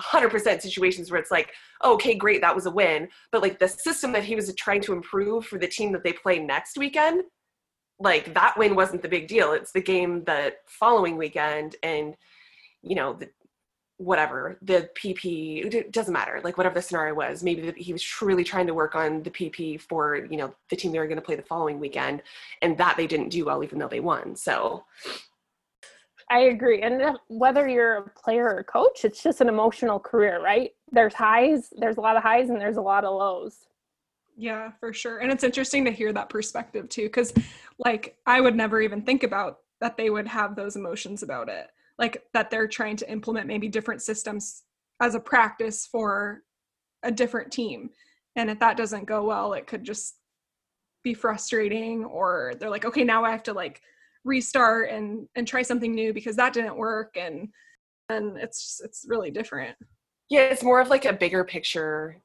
[0.00, 3.08] 100% situations where it's like, oh, okay, great, that was a win.
[3.32, 6.12] But like the system that he was trying to improve for the team that they
[6.12, 7.24] play next weekend
[7.98, 9.52] like that win wasn't the big deal.
[9.52, 12.16] It's the game the following weekend, and
[12.82, 13.30] you know, the,
[13.98, 18.42] whatever the pp it doesn't matter like whatever the scenario was maybe he was truly
[18.42, 21.22] trying to work on the pp for you know the team they were going to
[21.22, 22.20] play the following weekend
[22.62, 24.84] and that they didn't do well even though they won so.
[26.30, 30.72] I agree and whether you're a player or coach it's just an emotional career right?
[30.90, 33.58] There's highs there's a lot of highs and there's a lot of lows.
[34.36, 37.32] Yeah for sure and it's interesting to hear that perspective too because
[37.78, 41.66] like i would never even think about that they would have those emotions about it.
[41.98, 44.62] Like that they're trying to implement maybe different systems
[45.00, 46.42] as a practice for
[47.02, 47.90] a different team.
[48.34, 50.16] And if that doesn't go well it could just
[51.02, 53.82] be frustrating or they're like okay now i have to like
[54.24, 57.16] restart and and try something new because that didn't work.
[57.16, 57.48] And
[58.08, 59.76] and it's it's really different.
[60.30, 62.22] Yeah it's more of like a bigger picture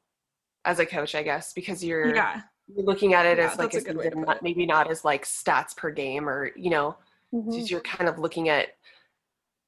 [0.66, 2.36] as a coach i guess because you're yeah.
[2.36, 2.44] you're
[2.76, 4.66] looking at it Yeah, as like that's a a good way to season, not, maybe
[4.66, 6.98] not as like stats per game or you know
[7.34, 7.70] Mhm.
[7.70, 8.70] you're kind of looking at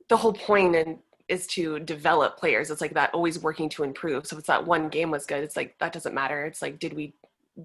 [0.10, 4.26] the whole point and is to develop players it's like that always working to improve
[4.28, 6.80] so if it's that one game was good it's like that doesn't matter it's like
[6.80, 7.14] did we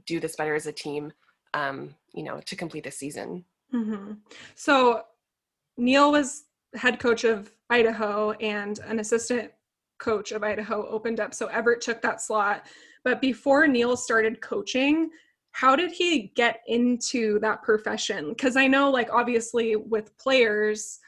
[0.07, 1.13] do this better as a team
[1.55, 4.13] um you know to complete the season hmm
[4.55, 5.03] So
[5.77, 6.45] Neil was
[6.75, 9.53] head coach of Idaho and an assistant
[9.99, 11.35] coach of Idaho opened up.
[11.35, 12.67] So Everett took that slot.
[13.05, 15.11] But before Neil started coaching,
[15.57, 18.29] how did he get into that profession?
[18.29, 20.99] Because I know, like, obviously with players,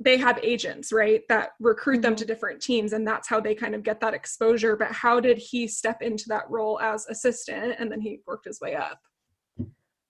[0.00, 2.18] they have agents, right, that recruit them Mhm.
[2.20, 4.76] to different teams, and that's how they kind of get that exposure.
[4.76, 8.62] But how did he step into that role as assistant and then he worked his
[8.62, 8.98] way up?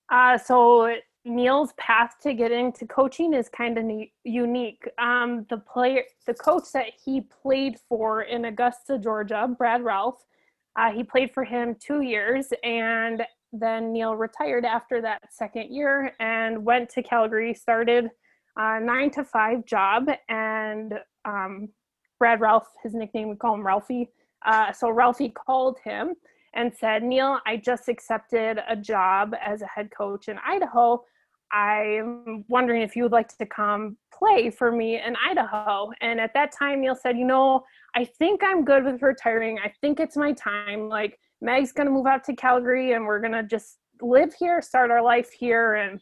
[0.09, 4.89] Uh, so Neil's path to get into coaching is kind of ne- unique.
[4.97, 10.25] Um, the player, the coach that he played for in Augusta, Georgia, Brad Ralph,
[10.79, 16.13] uh, he played for him two years, and then Neil retired after that second year
[16.21, 17.53] and went to Calgary.
[17.53, 18.09] Started
[18.57, 21.69] a nine to five job, and um,
[22.19, 24.09] Brad Ralph, his nickname, we call him Ralphie.
[24.47, 26.15] Uh, so Ralphie called him
[26.55, 31.05] and said, Neil, I just accepted a job as a head coach in Idaho.
[31.53, 35.91] I'm wondering if you would like to come play for me in Idaho.
[36.01, 39.59] And at that time, Neil said, You know, I think I'm good with retiring.
[39.59, 40.89] I think it's my time.
[40.89, 44.61] Like, Meg's going to move out to Calgary and we're going to just live here,
[44.61, 45.75] start our life here.
[45.75, 46.01] And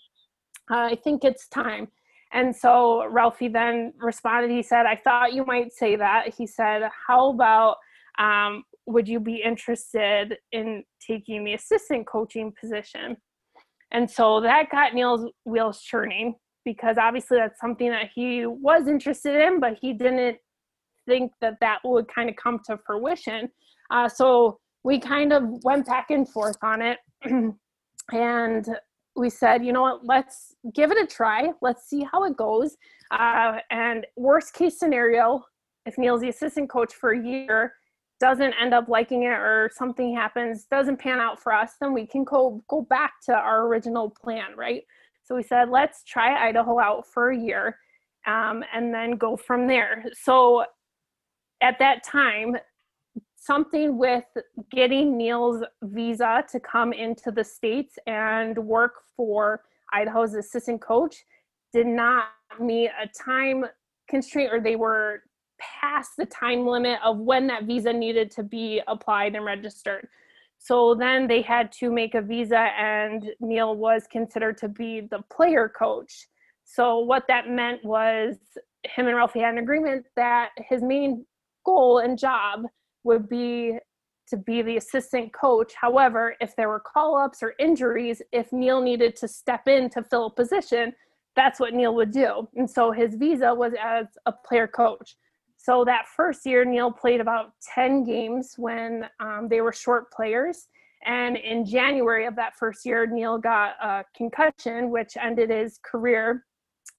[0.70, 1.88] uh, I think it's time.
[2.32, 4.50] And so Ralphie then responded.
[4.50, 6.34] He said, I thought you might say that.
[6.36, 7.76] He said, How about
[8.18, 13.16] um, would you be interested in taking the assistant coaching position?
[13.96, 16.34] And so that got Neil's wheels churning
[16.66, 20.36] because obviously that's something that he was interested in, but he didn't
[21.06, 23.48] think that that would kind of come to fruition.
[23.90, 26.98] Uh, so we kind of went back and forth on it.
[28.12, 28.68] and
[29.16, 31.48] we said, you know what, let's give it a try.
[31.62, 32.76] Let's see how it goes.
[33.10, 35.42] Uh, and worst case scenario,
[35.86, 37.72] if Neil's the assistant coach for a year,
[38.18, 42.06] doesn't end up liking it or something happens doesn't pan out for us then we
[42.06, 44.82] can go go back to our original plan right?
[45.24, 47.78] So we said let's try idaho out for a year
[48.26, 50.04] um, and then go from there.
[50.14, 50.64] So
[51.60, 52.56] at that time
[53.36, 54.24] something with
[54.70, 61.24] getting neil's visa to come into the states and work for idaho's assistant coach
[61.72, 62.24] did not
[62.60, 63.64] meet a time
[64.08, 65.22] constraint or they were
[65.58, 70.08] past the time limit of when that visa needed to be applied and registered.
[70.58, 75.22] So then they had to make a visa, and Neil was considered to be the
[75.30, 76.26] player coach.
[76.64, 78.36] So what that meant was
[78.84, 81.24] him and Ralphie had an agreement that his main
[81.64, 82.62] goal and job
[83.04, 83.78] would be
[84.28, 85.72] to be the assistant coach.
[85.80, 90.02] However, if there were call ups or injuries, if Neil needed to step in to
[90.02, 90.92] fill a position,
[91.36, 92.48] that's what Neil would do.
[92.56, 95.16] And so his visa was as a player coach.
[95.66, 100.68] So that first year, Neil played about 10 games when um, they were short players.
[101.04, 106.44] And in January of that first year, Neil got a concussion, which ended his career.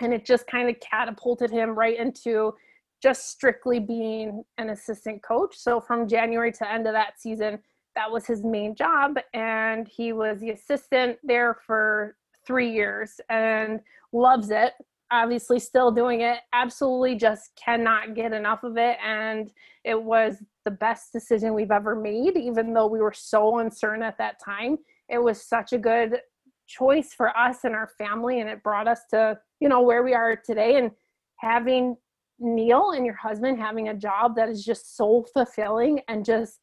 [0.01, 2.55] And it just kind of catapulted him right into
[3.01, 5.55] just strictly being an assistant coach.
[5.55, 7.59] So from January to end of that season,
[7.95, 9.15] that was his main job.
[9.33, 13.79] And he was the assistant there for three years and
[14.11, 14.73] loves it
[15.11, 16.39] obviously still doing it.
[16.53, 19.51] Absolutely just cannot get enough of it and
[19.83, 24.17] it was the best decision we've ever made even though we were so uncertain at
[24.17, 24.77] that time.
[25.09, 26.19] It was such a good
[26.67, 30.13] choice for us and our family and it brought us to you know where we
[30.13, 30.77] are today.
[30.77, 30.91] And
[31.37, 31.95] having
[32.39, 36.59] neil and your husband having a job that is just so fulfilling and just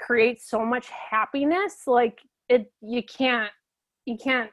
[0.00, 2.20] creates so much happiness like
[2.50, 3.50] it you can't
[4.04, 4.50] you can't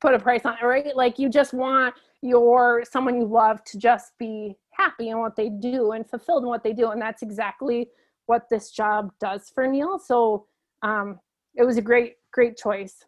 [0.00, 0.94] put a price on it right?
[0.94, 1.94] Like you just want
[2.24, 6.48] your someone you love to just be happy in what they do and fulfilled in
[6.48, 7.88] what they do and that's exactly
[8.26, 10.46] what this job does for neil so
[10.82, 11.18] um,
[11.54, 13.04] it was a great great choice.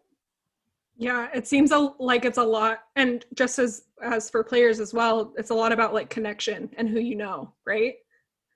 [0.97, 4.95] Yeah it seems a, like it's a lot and just as as for players as
[4.95, 7.95] well it's a lot about like connection and who you know right?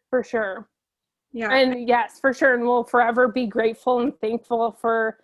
[0.08, 0.68] For sure.
[1.32, 1.52] Yeah.
[1.52, 5.18] And yes for sure and we'll forever be grateful and thankful for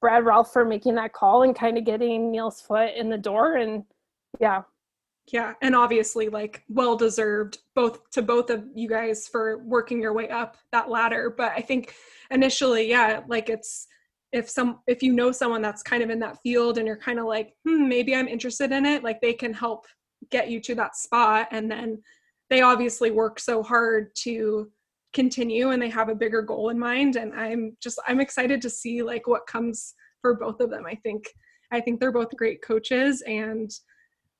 [0.00, 3.56] brad ralph for making that call and kind of getting neil's foot in the door
[3.56, 3.84] and
[4.40, 4.62] yeah
[5.30, 10.12] yeah and obviously like well deserved both to both of you guys for working your
[10.12, 11.94] way up that ladder but i think
[12.30, 13.86] initially yeah like it's
[14.32, 17.18] if some if you know someone that's kind of in that field and you're kind
[17.18, 19.86] of like hmm maybe i'm interested in it like they can help
[20.30, 22.00] get you to that spot and then
[22.50, 24.70] they obviously work so hard to
[25.12, 28.70] continue and they have a bigger goal in mind and i'm just i'm excited to
[28.70, 30.86] see like what comes for both of them.
[30.86, 31.24] I think
[31.70, 33.70] i think they're both great coaches and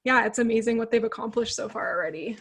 [0.04, 2.36] yeah it's amazing what they've accomplished so far already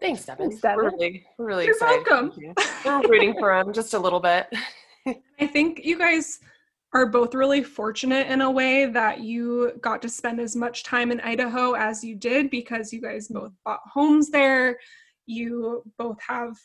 [0.00, 0.76] thanks devin, Thanks, Devin.
[0.76, 2.54] we're really we're really You're excited welcome.
[2.84, 4.46] we're rooting for them just a little bit
[5.40, 6.38] I think you guys
[6.94, 11.10] are both really fortunate in a way that you got to spend as much time
[11.10, 14.78] in Idaho as you did because you guys both bought homes there.
[15.26, 16.56] You both have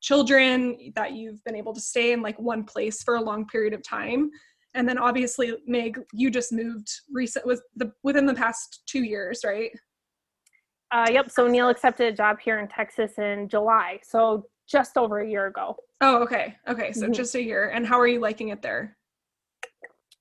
[0.00, 3.74] children that you've been able to stay in like one place for a long period
[3.74, 4.30] of time.
[4.74, 9.42] And then obviously, Meg, you just moved recent was the within the past two years,
[9.44, 9.70] right?
[10.92, 15.20] uh, yep so neil accepted a job here in texas in july so just over
[15.20, 16.54] a year ago Oh, okay.
[16.68, 16.92] Okay.
[16.92, 17.14] So Mhm.
[17.14, 17.70] just a year.
[17.70, 18.96] And how are you liking it there?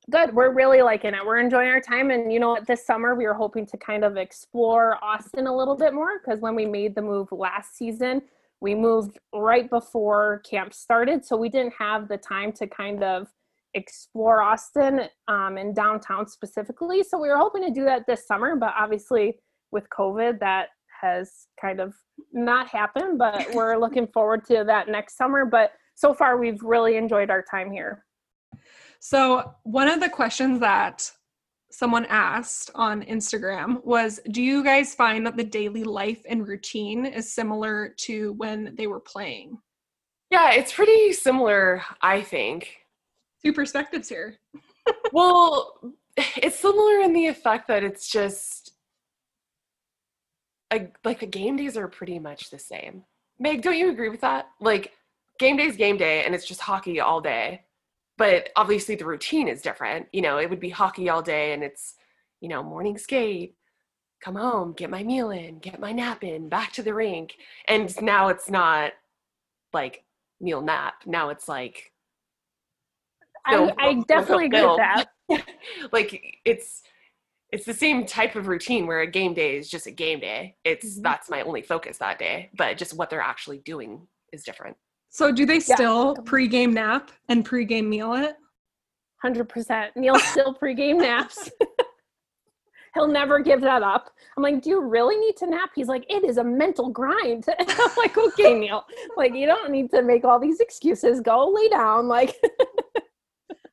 [0.09, 3.15] good we're really liking it we're enjoying our time and you know what this summer
[3.15, 6.65] we were hoping to kind of explore austin a little bit more because when we
[6.65, 8.21] made the move last season
[8.59, 13.27] we moved right before camp started so we didn't have the time to kind of
[13.73, 17.03] explore austin um, and downtown specifically.
[17.03, 19.39] So we were hoping to do that this summer but obviously
[19.71, 20.69] with covid that
[21.01, 21.93] has kind of
[22.31, 25.45] not happened but we're looking forward to that next summer.
[25.45, 28.05] But so far we've really enjoyed our time here.
[28.99, 31.11] So, one of the questions that
[31.71, 37.05] someone asked on Instagram was Do you guys find that the daily life and routine
[37.05, 39.57] is similar to when they were playing?
[40.33, 42.77] yeah it's pretty similar i think
[43.43, 44.37] Two perspectives here.
[45.13, 45.79] well
[46.17, 48.73] it's similar in the effect that it's just
[50.71, 53.03] a, like the game days are pretty much the same.
[53.39, 54.47] Meg don't you agree with that?
[54.59, 54.91] Like
[55.39, 57.61] game day is game day and it's just hockey all day
[58.17, 60.07] but obviously the routine is different.
[60.13, 61.95] You know it would be hockey all day and it's
[62.41, 63.55] you know morning skate
[64.21, 67.35] come home get my meal in get my nap in back to the rink.
[67.67, 68.93] And now it's not
[69.73, 70.03] like
[70.39, 70.95] meal nap.
[71.05, 71.92] Now it's like
[73.49, 75.05] Film, I film, definitely agree with that.
[75.91, 76.81] like it's
[77.51, 80.55] it's the same type of routine where a game day is just a game day
[80.65, 81.03] it's Mhm.
[81.03, 84.75] that's my only focus that day but just what they're actually doing is different
[85.09, 85.75] So, do they Yeah.
[85.75, 88.35] still pregame nap and pregame meal it?
[89.21, 89.95] Hundred percent.
[89.95, 91.49] Neil still pregame naps.
[92.95, 94.11] He'll never give that up.
[94.37, 95.71] I'm like, do you really need to nap?
[95.73, 97.45] He's like, it is a mental grind.
[97.57, 98.83] And I'm like, okay, Neil.
[99.17, 101.19] Like, you don't need to make all these excuses.
[101.21, 102.07] Go lay down.
[102.07, 102.35] Like,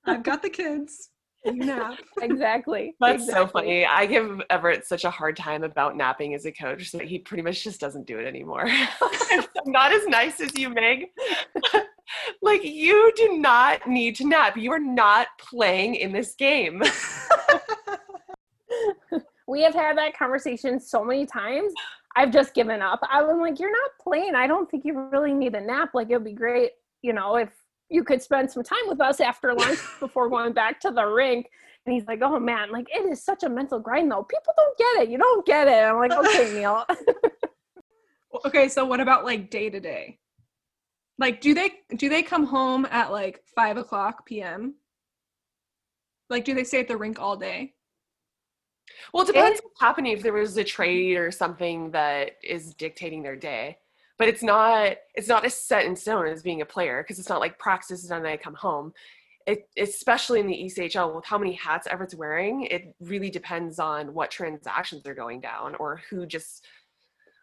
[0.07, 1.11] I've got the kids.
[1.45, 1.99] You nap.
[2.21, 2.95] exactly.
[3.01, 6.91] that's so funny i give everett such a hard time about napping as a coach
[6.91, 8.67] so he pretty much just doesn't do it anymore
[9.01, 11.07] i'm not as nice as you meg
[12.43, 16.83] like you do not need to nap you are not playing in this game
[19.51, 21.73] We have had that conversation so many times.
[22.15, 23.01] I've just given up.
[23.03, 24.37] I'm like, you're not playing.
[24.37, 25.91] I don't think you really need a nap.
[25.93, 26.71] Like, it'd be great,
[27.03, 27.51] you know, if
[27.91, 31.51] you could spend some time with us after lunch before going back to the rink.
[31.87, 34.23] And he's like, oh man, like it is such a mental grind though.
[34.23, 35.11] People don't get it.
[35.11, 35.85] You don't get it.
[35.85, 36.85] I'm like, okay, Neil.
[38.45, 40.19] Okay, so what about like day to day?
[41.19, 44.75] Like, do they do they come home at like five o'clock p.m.?
[46.29, 47.75] Like, do they stay at the rink all day?
[49.13, 53.23] Well, it depends what's happening if there was a trade or something that is dictating
[53.23, 53.79] their day.
[54.21, 57.31] But it's not it's not as set in stone as being a player because it's
[57.31, 58.93] not like practice is done I come home.
[59.47, 64.13] It, especially in the ECHL with how many hats Everett's wearing, it really depends on
[64.13, 66.67] what transactions are going down or who just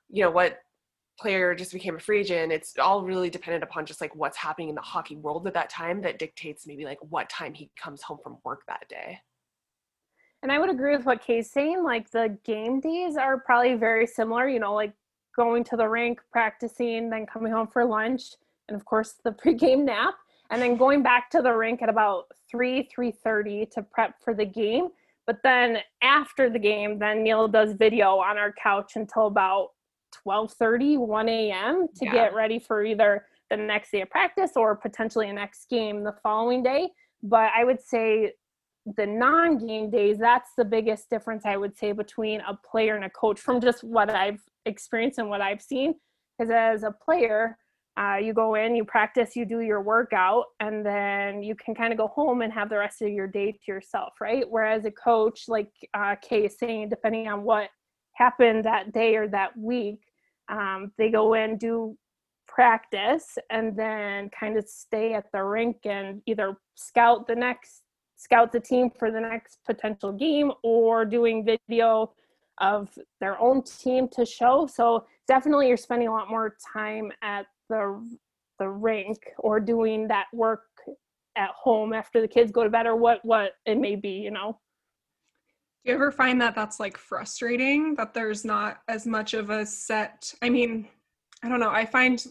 [0.07, 0.59] you know what
[1.19, 2.51] player just became a free agent.
[2.51, 5.71] It's all really dependent upon just like what's happening in the hockey world at that
[5.71, 9.17] time that dictates maybe like what time he comes home from work that day.
[10.43, 11.83] And I would agree with what Kay's saying.
[11.83, 14.93] Like the game days are probably very similar, you know, like
[15.37, 18.23] going to the rink, practicing, then coming home for lunch,
[18.67, 20.15] and of course the pregame nap,
[20.49, 24.45] and then going back to the rink at about 3, 3.30 to prep for the
[24.45, 24.89] game.
[25.25, 29.71] But then after the game, then Neil does video on our couch until about
[30.25, 31.87] 12:30, 1 a.m.
[31.95, 32.11] to Yeah.
[32.13, 36.15] get ready for either the next day of practice or potentially a next game the
[36.23, 36.89] following day.
[37.21, 38.33] But I would say
[38.95, 43.09] the non-game days, that's the biggest difference I would say between a player and a
[43.09, 45.95] coach from just what I've experienced and what I've seen.
[46.37, 47.57] Because as a player,
[47.99, 51.91] uh, you go in, you practice, you do your workout, and then you can kind
[51.91, 54.45] of go home and have the rest of your day to yourself, right?
[54.47, 57.69] Whereas a coach, like uh, Kay is saying, depending on what
[58.13, 60.01] happened that day or that week,
[60.47, 61.97] um, they go in, do
[62.47, 67.81] practice, and then kind of stay at the rink and either scout the next,
[68.17, 72.11] scout the team for the next potential game, or doing video
[72.59, 72.89] of
[73.21, 74.67] their own team to show.
[74.67, 78.01] So definitely, you're spending a lot more time at the
[78.59, 80.63] the rink or doing that work
[81.37, 84.31] at home after the kids go to bed or what what it may be you
[84.31, 84.59] know
[85.85, 89.65] Do you ever find that that's like frustrating that there's not as much of a
[89.65, 90.33] set?
[90.41, 90.87] I mean,
[91.43, 91.69] I don't know.
[91.69, 92.25] I find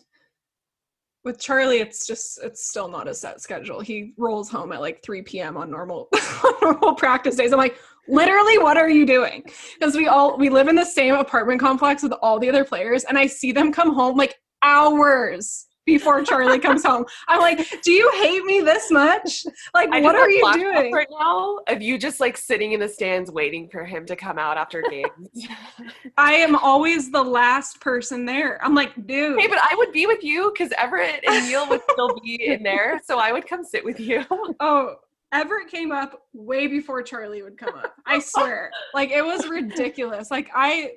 [1.26, 3.80] with Charlie, it's just it's still not a set schedule.
[3.80, 5.56] He rolls home at like 3 p.m.
[5.56, 6.08] on normal
[6.62, 7.52] normal practice days.
[7.52, 9.42] I'm like, literally, what are you doing?
[9.74, 13.02] Because we all we live in the same apartment complex with all the other players,
[13.04, 17.07] and I see them come home like hours before Charlie comes home.
[17.28, 19.47] I'm like, do you hate me this much?
[19.72, 20.93] Like, I what are you doing?
[20.93, 21.61] right now?
[21.68, 24.82] Of you just like sitting in the stands waiting for him to come out after
[24.82, 25.47] games.
[26.18, 28.62] I am always the last person there.
[28.64, 29.41] I'm like, dude.
[29.41, 32.62] hey, but I would be with you because Everett and Neil would still be in
[32.62, 34.24] there, so I would come sit with you.
[34.61, 34.97] oh,
[35.32, 37.95] Everett came up way before Charlie would come up.
[38.07, 38.70] I swear.
[38.95, 40.30] like it was ridiculous.
[40.30, 40.93] Like I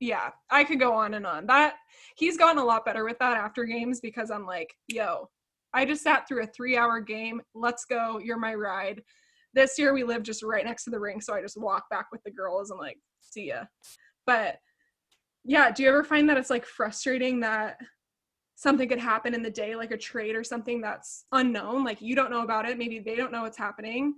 [0.00, 1.46] yeah, I could go on and on.
[1.46, 1.76] That
[2.16, 5.28] he's gotten a lot better with that after games because I'm like, yo,
[5.72, 7.40] I just sat through a 3-hour game.
[7.54, 8.18] Let's go.
[8.18, 9.02] You're my ride.
[9.54, 12.06] This year we live just right next to the rink, so I just walk back
[12.12, 13.64] with the girls and like, see ya.
[14.26, 14.56] But
[15.44, 17.78] yeah, do you ever find that it's like frustrating that
[18.56, 21.84] something could happen in the day, like a trade or something that's unknown?
[21.84, 24.14] Like you don't know about it, maybe they don't know what's happening.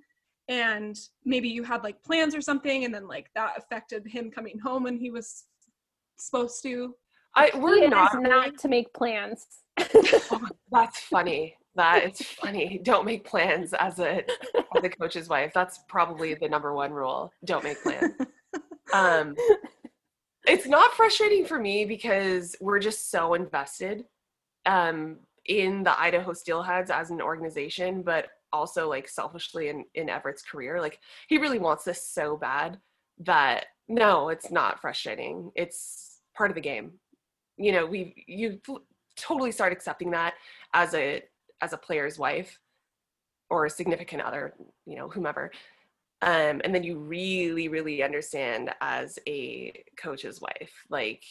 [0.49, 4.59] And maybe you had like plans or something, and then like that affected him coming
[4.59, 5.45] home when he was
[6.17, 6.95] supposed to.
[7.39, 8.21] I we're not.
[8.23, 9.47] not to make plans
[10.31, 11.57] Oh, that's funny.
[11.75, 12.81] That is funny.
[12.83, 14.25] Don't make plans as a
[14.77, 15.53] as a coach's wife.
[15.55, 17.33] That's probably the number one rule.
[17.45, 18.13] Don't make plans.
[18.93, 19.37] Um,
[20.47, 24.05] it's not frustrating for me because we're just so invested
[24.65, 30.43] um, in the Idaho Steelheads as an organization, but also like selfishly in, in Everett's
[30.43, 30.81] career.
[30.81, 32.79] Like he really wants this so bad
[33.19, 35.53] that no, it's not frustrating.
[35.55, 36.93] It's part of the game.
[37.59, 38.61] You know, we you
[39.17, 40.35] totally start accepting that
[40.75, 41.23] as a
[41.61, 42.59] as a player's wife
[43.51, 44.55] or a significant other,
[44.87, 45.51] you know, whomever.
[46.21, 50.73] Um, and then you really, really understand as a coach's wife.
[50.91, 51.25] Like,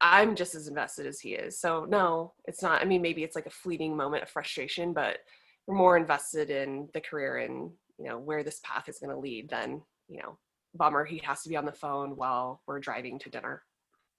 [0.00, 1.58] I'm just as invested as he is.
[1.58, 2.82] So, no, it's not.
[2.82, 5.18] I mean, maybe it's like a fleeting moment of frustration, but
[5.66, 9.18] we're more invested in the career and, you know, where this path is going to
[9.18, 10.38] lead than, you know,
[10.74, 13.62] bummer, he has to be on the phone while we're driving to dinner.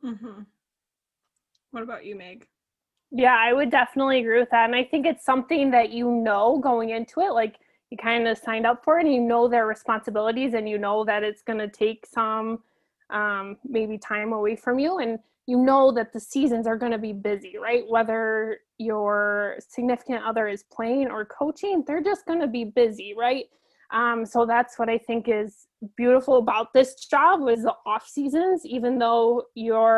[0.03, 0.41] Mm-hmm.
[1.71, 2.47] What about you, Meg?
[3.11, 4.65] Yeah, I would definitely agree with that.
[4.65, 7.33] And I think it's something that you know going into it.
[7.33, 7.57] Like
[7.89, 11.03] you kind of signed up for it and you know their responsibilities and you know
[11.05, 12.59] that it's going to take some
[13.09, 14.99] um, maybe time away from you.
[14.99, 17.83] And you know that the seasons are going to be busy, right?
[17.87, 23.45] Whether your significant other is playing or coaching, they're just going to be busy, right?
[23.91, 25.67] Um, so that's what I think is
[25.97, 29.97] beautiful about this job was the off seasons, even though your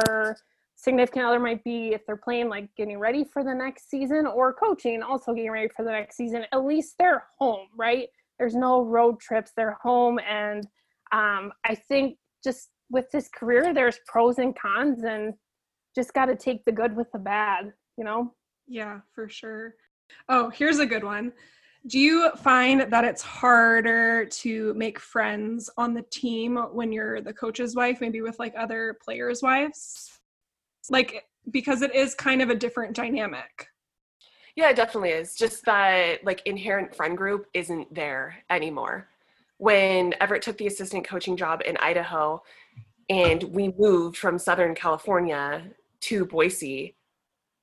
[0.83, 4.53] significant other might be if they're playing like getting ready for the next season or
[4.53, 8.81] coaching also getting ready for the next season at least they're home right there's no
[8.81, 10.67] road trips they're home and
[11.11, 15.33] um, i think just with this career there's pros and cons and
[15.95, 18.33] just got to take the good with the bad you know
[18.67, 19.75] Yeah, for sure.
[20.29, 21.33] Oh, here's a good one.
[21.87, 27.33] Do you find that it's harder to make friends on the team when you're the
[27.33, 30.21] coach's wife, maybe with like other players' wives?
[30.89, 33.67] Like, because it is kind of a different dynamic.
[34.55, 35.35] Yeah, it definitely is.
[35.35, 39.07] Just that like inherent friend group isn't there anymore.
[39.57, 42.43] When Everett took the assistant coaching job in Idaho
[43.09, 45.63] and we moved from Southern California
[46.01, 46.95] to Boise,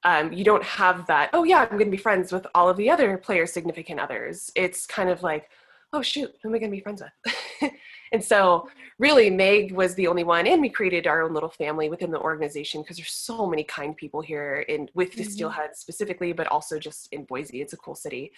[0.02, 2.90] um, you don't have that, oh yeah, I'm gonna be friends with all of the
[2.90, 4.50] other players' significant others.
[4.56, 5.50] It's kind of like,
[5.92, 7.72] oh shoot, who am I gonna be friends with?
[8.12, 11.88] and so really Meg was the only one and we created our own little family
[11.88, 15.30] within the organization because there's so many kind people here in with the Mhm.
[15.30, 17.61] steelhead specifically but also just in boise.
[17.61, 18.32] It's a cool city.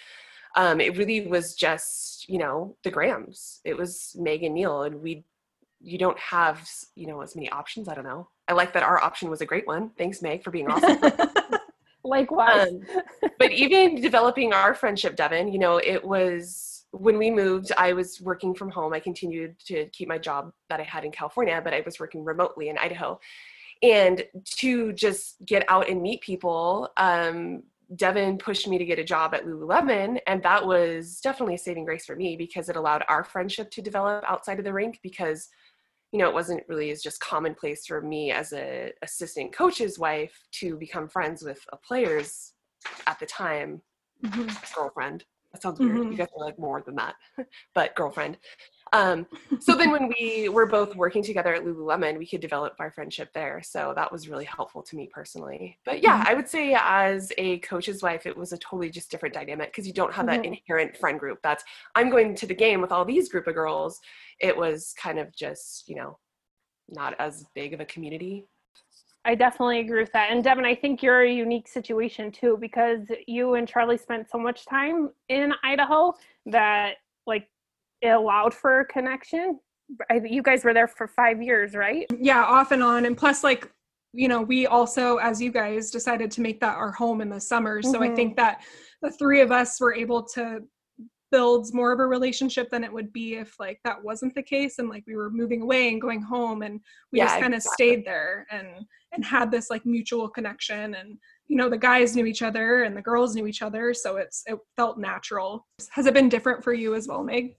[0.55, 5.01] Um, it really was just you know the Grahams it was meg and neil and
[5.03, 5.25] we
[5.81, 8.29] you don't have you know as many options i don't know.
[8.49, 9.91] I like that our option was a great one.
[9.99, 10.99] Thanks meg for being awesome.
[12.05, 12.69] Likewise.
[12.69, 12.81] Um,
[13.39, 18.21] but even developing our friendship devin you know it was when we moved i was
[18.21, 21.75] working from home i continued to keep my job that i had in california but
[21.75, 23.19] i was working remotely in idaho
[23.83, 27.63] and to just get out and meet people um,
[27.97, 31.85] devin pushed me to get a job at lululemon and that was definitely a saving
[31.85, 35.49] grace for me because it allowed our friendship to develop outside of the rink because
[36.13, 40.47] you know, it wasn't really as just commonplace for me as a assistant coach's wife
[40.53, 42.53] to become friends with a player's
[43.07, 43.81] at the time
[44.23, 44.47] mm-hmm.
[44.79, 45.25] girlfriend.
[45.53, 45.97] That sounds weird.
[45.97, 46.13] Mm-hmm.
[46.13, 47.15] You guys are like more than that,
[47.75, 48.39] but girlfriend.
[48.95, 49.27] Um,
[49.61, 53.31] so then when we were both working together at Lululemon, we could develop our friendship
[53.33, 53.63] there.
[53.65, 55.79] So that was really helpful to me personally.
[55.85, 56.29] But yeah, mm-hmm.
[56.29, 59.87] I would say as a coach's wife, it was a totally just different dynamic because
[59.87, 60.55] you don't have that mm-hmm.
[60.55, 61.39] inherent friend group.
[61.43, 63.99] That's I'm going to the game with all these group of girls.
[64.41, 66.19] It was kind of just, you know,
[66.89, 68.47] not as big of a community.
[69.25, 70.33] I definitely agree with that.
[70.33, 74.39] And Devin, I think you're a unique situation too because you and Charlie spent so
[74.39, 76.15] much time in Idaho
[76.47, 76.95] that
[77.27, 77.49] like
[78.01, 79.61] it allowed for a connection.
[80.11, 82.07] I, you guys were there for five years, right?
[82.19, 83.05] Yeah, off and on.
[83.05, 83.71] And plus, like,
[84.13, 87.41] you know, we also, as you guys, decided to make that our home in the
[87.41, 87.81] summer.
[87.81, 87.91] Mm-hmm.
[87.93, 88.45] So I think mm-hmm.
[88.45, 88.63] that
[89.03, 90.61] the three of us were able to
[91.33, 94.79] build more of a relationship than it would be if like that wasn't the case
[94.79, 96.81] and like we were moving away and going home and
[97.11, 97.87] we yeah, just kind of exactly.
[97.87, 98.69] stayed there and
[99.13, 101.19] and had this like mutual connection and
[101.49, 104.45] you know the guys knew each other and the girls knew each other so it's
[104.47, 107.57] it felt natural has it been different for you as well meg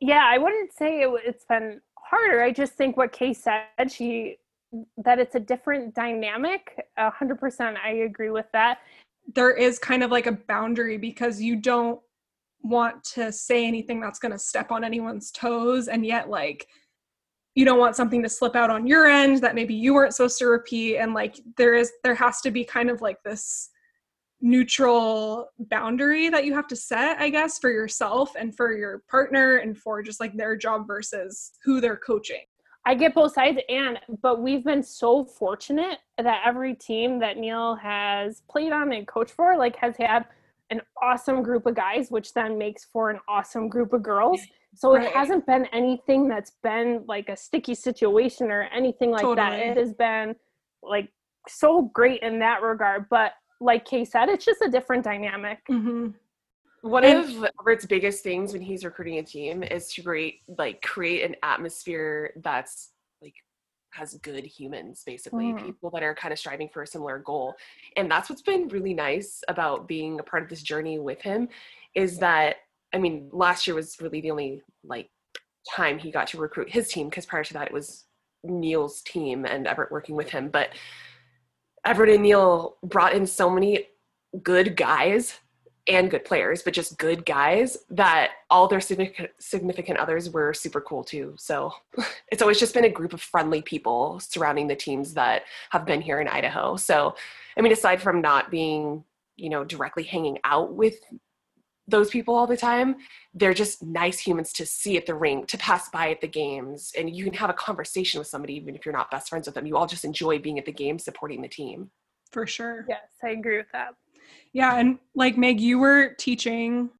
[0.00, 2.42] yeah, I wouldn't say it, it's been harder.
[2.42, 4.36] I just think what Kay said, she
[4.98, 6.86] that it's a different dynamic.
[6.96, 8.78] A hundred percent, I agree with that.
[9.34, 12.00] There is kind of like a boundary because you don't
[12.62, 16.66] want to say anything that's going to step on anyone's toes, and yet like
[17.58, 20.38] you don't want something to slip out on your end that maybe you weren't supposed
[20.38, 23.70] to repeat and like there is there has to be kind of like this
[24.40, 29.56] neutral boundary that you have to set i guess for yourself and for your partner
[29.56, 32.44] and for just like their job versus who they're coaching.
[32.86, 37.74] I get both sides and but we've been so fortunate that every team that neil
[37.74, 40.26] has played on and coached for like has had
[40.70, 44.40] an awesome group of guys which then makes for an awesome group of girls
[44.74, 45.06] so right.
[45.06, 49.36] it hasn't been anything that's been like a sticky situation or anything like totally.
[49.36, 50.34] that it has been
[50.82, 51.10] like
[51.48, 55.58] so great in that regard but like Kay said, it's just a different dynamic.
[55.68, 56.08] Mm-hmm.
[56.82, 60.80] One and, of Everett's biggest things when he's recruiting a team is to create like
[60.80, 62.90] create an atmosphere that's
[63.90, 65.64] has good humans basically mm.
[65.64, 67.54] people that are kind of striving for a similar goal
[67.96, 71.48] and that's what's been really nice about being a part of this journey with him
[71.94, 72.56] is that
[72.94, 75.08] i mean last year was really the only like
[75.68, 78.04] time he got to recruit his team because prior to that it was
[78.44, 80.70] neil's team and everett working with him but
[81.84, 83.86] Everett and Neil brought in so many
[84.42, 85.38] good guys
[85.88, 91.02] and good players, but just good guys that all their significant others were super cool
[91.02, 91.34] too.
[91.38, 91.72] So
[92.30, 96.00] it's always just been a group of friendly people surrounding the teams that have been
[96.00, 96.76] here in Idaho.
[96.76, 97.14] So,
[97.56, 99.04] I mean, aside from not being,
[99.36, 101.00] you know, directly hanging out with
[101.88, 102.96] those people all the time.
[103.34, 106.92] They're just nice humans to see at the rink, to pass by at the games,
[106.96, 109.54] and you can have a conversation with somebody even if you're not best friends with
[109.54, 109.66] them.
[109.66, 111.90] You all just enjoy being at the game, supporting the team.
[112.30, 112.84] For sure.
[112.88, 113.94] Yes, I agree with that.
[114.52, 116.90] Yeah, and like Meg, you were teaching,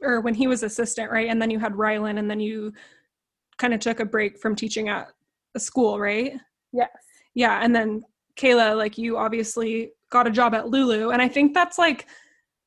[0.00, 1.28] or when he was assistant, right?
[1.28, 2.72] And then you had Rylan, and then you
[3.58, 5.08] kind of took a break from teaching at
[5.54, 6.34] a school, right?
[6.72, 6.88] Yes.
[7.34, 8.04] Yeah, and then
[8.36, 12.06] Kayla, like you obviously got a job at Lulu, and I think that's like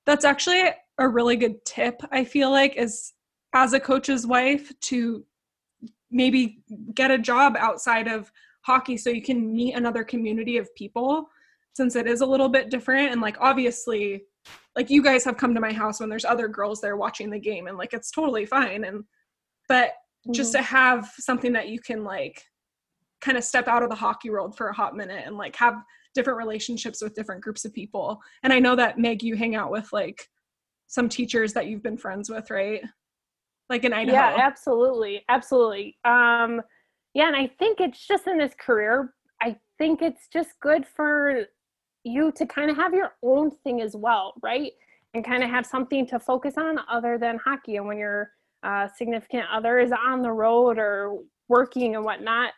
[0.05, 0.63] that's actually
[0.97, 3.13] a really good tip i feel like is
[3.53, 5.25] as a coach's wife to
[6.11, 6.59] maybe
[6.93, 11.29] get a job outside of hockey so you can meet another community of people
[11.75, 14.23] since it is a little bit different and like obviously
[14.75, 17.39] like you guys have come to my house when there's other girls there watching the
[17.39, 19.03] game and like it's totally fine and
[19.67, 20.33] but mm-hmm.
[20.33, 22.43] just to have something that you can like
[23.21, 25.75] kind of step out of the hockey world for a hot minute and like have
[26.13, 29.71] different relationships with different groups of people and i know that meg you hang out
[29.71, 30.27] with like
[30.87, 32.81] some teachers that you've been friends with, right?
[33.69, 34.15] Like in Idaho.
[34.15, 35.23] Yeah, absolutely.
[35.29, 35.97] Absolutely.
[36.05, 36.61] Um
[37.13, 41.45] yeah, and I think it's just in this career, I think it's just good for
[42.05, 44.71] you to kind of have your own thing as well, right?
[45.13, 47.77] And kind of have something to focus on other than hockey.
[47.77, 48.31] And when your
[48.63, 52.51] uh, significant other is on the road or working and whatnot,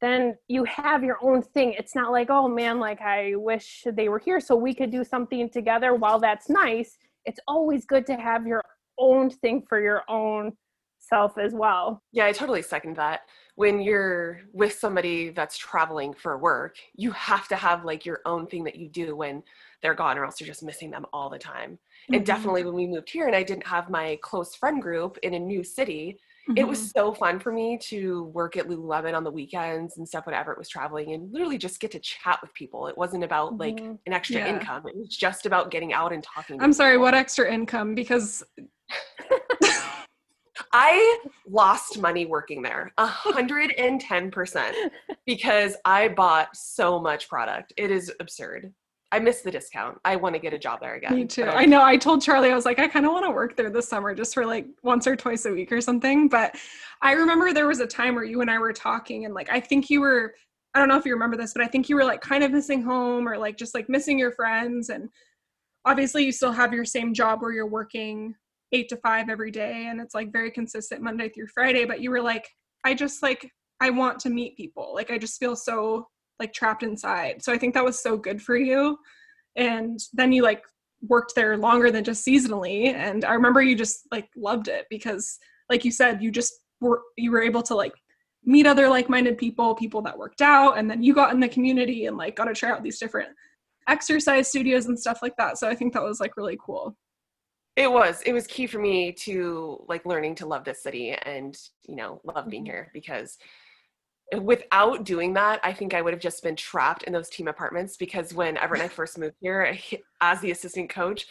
[0.00, 1.74] then you have your own thing.
[1.78, 5.04] It's not like, oh man, like I wish they were here so we could do
[5.04, 5.94] something together.
[5.94, 6.96] While that's nice,
[7.26, 8.62] it's always good to have your
[8.98, 10.52] own thing for your own
[10.98, 12.02] self as well.
[12.12, 13.22] Yeah, I totally second that.
[13.60, 18.46] When you're with somebody that's traveling for work, you have to have like your own
[18.46, 19.42] thing that you do when
[19.82, 21.72] they're gone, or else you're just missing them all the time.
[21.72, 22.14] Mm-hmm.
[22.14, 25.34] And definitely when we moved here and I didn't have my close friend group in
[25.34, 26.56] a new city, mm-hmm.
[26.56, 26.98] it was mm-hmm.
[27.00, 30.58] so fun for me to work at Lululemon on the weekends and stuff, whenever it
[30.58, 32.86] was traveling, and literally just get to chat with people.
[32.86, 33.96] It wasn't about like mm-hmm.
[34.06, 34.54] an extra yeah.
[34.54, 36.62] income, it was just about getting out and talking.
[36.62, 37.94] I'm sorry, what extra income?
[37.94, 38.42] Because
[40.72, 44.76] I lost money working there, a hundred and ten percent,
[45.26, 47.72] because I bought so much product.
[47.76, 48.72] It is absurd.
[49.12, 49.98] I miss the discount.
[50.04, 51.14] I want to get a job there again.
[51.14, 51.44] Me too.
[51.44, 51.82] I know.
[51.82, 54.14] I told Charlie I was like, I kind of want to work there this summer,
[54.14, 56.28] just for like once or twice a week or something.
[56.28, 56.56] But
[57.02, 59.60] I remember there was a time where you and I were talking, and like I
[59.60, 60.34] think you were.
[60.72, 62.52] I don't know if you remember this, but I think you were like kind of
[62.52, 65.08] missing home or like just like missing your friends and
[65.84, 68.34] obviously you still have your same job where you're working
[68.72, 71.84] eight to five every day and it's like very consistent Monday through Friday.
[71.84, 72.48] But you were like,
[72.84, 73.50] I just like,
[73.80, 74.92] I want to meet people.
[74.94, 76.06] Like, I just feel so
[76.38, 77.42] like trapped inside.
[77.42, 78.98] So I think that was so good for you.
[79.56, 80.62] And then you like
[81.02, 82.94] worked there longer than just seasonally.
[82.94, 87.02] And I remember you just like loved it because, like you said, you just were,
[87.16, 87.92] you were able to like
[88.44, 92.06] meet other like-minded people people that worked out and then you got in the community
[92.06, 93.28] and like got to try out these different
[93.88, 96.96] exercise studios and stuff like that so i think that was like really cool
[97.80, 101.56] it was it was key for me to like learning to love this city and
[101.88, 102.72] you know love being mm-hmm.
[102.72, 103.38] here because
[104.42, 107.96] without doing that i think i would have just been trapped in those team apartments
[107.96, 109.76] because when everett and i first moved here
[110.20, 111.26] as the assistant coach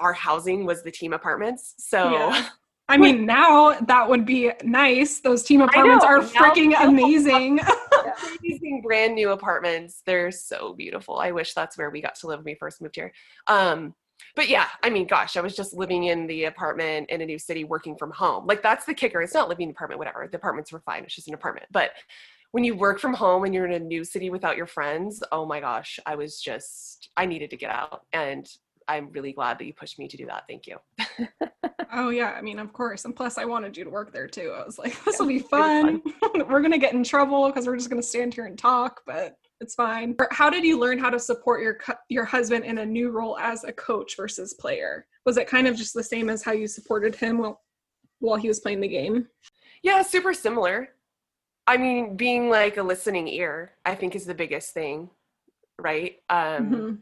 [0.00, 2.48] our housing was the team apartments so yeah.
[2.88, 5.20] I mean, now that would be nice.
[5.20, 7.58] Those team apartments are freaking amazing.
[8.40, 10.02] amazing brand new apartments.
[10.04, 11.16] They're so beautiful.
[11.16, 13.12] I wish that's where we got to live when we first moved here.
[13.46, 13.94] Um,
[14.36, 17.38] but yeah, I mean, gosh, I was just living in the apartment in a new
[17.38, 18.46] city, working from home.
[18.46, 19.20] Like that's the kicker.
[19.22, 20.26] It's not living in an apartment, whatever.
[20.30, 21.04] The apartments were fine.
[21.04, 21.66] It's just an apartment.
[21.70, 21.90] But
[22.52, 25.46] when you work from home and you're in a new city without your friends, oh
[25.46, 28.02] my gosh, I was just I needed to get out.
[28.12, 28.48] And
[28.88, 30.44] I'm really glad that you pushed me to do that.
[30.48, 30.76] Thank you.
[31.92, 33.04] oh yeah, I mean, of course.
[33.04, 34.54] And plus I wanted you to work there too.
[34.54, 36.02] I was like, this will be fun.
[36.20, 36.48] fun.
[36.48, 39.74] we're gonna get in trouble because we're just gonna stand here and talk, but it's
[39.74, 40.16] fine.
[40.32, 43.64] How did you learn how to support your your husband in a new role as
[43.64, 45.06] a coach versus player?
[45.24, 47.62] Was it kind of just the same as how you supported him while
[48.18, 49.28] while he was playing the game?
[49.82, 50.90] Yeah, super similar.
[51.66, 55.08] I mean, being like a listening ear, I think is the biggest thing,
[55.80, 56.16] right?
[56.28, 56.94] Um mm-hmm.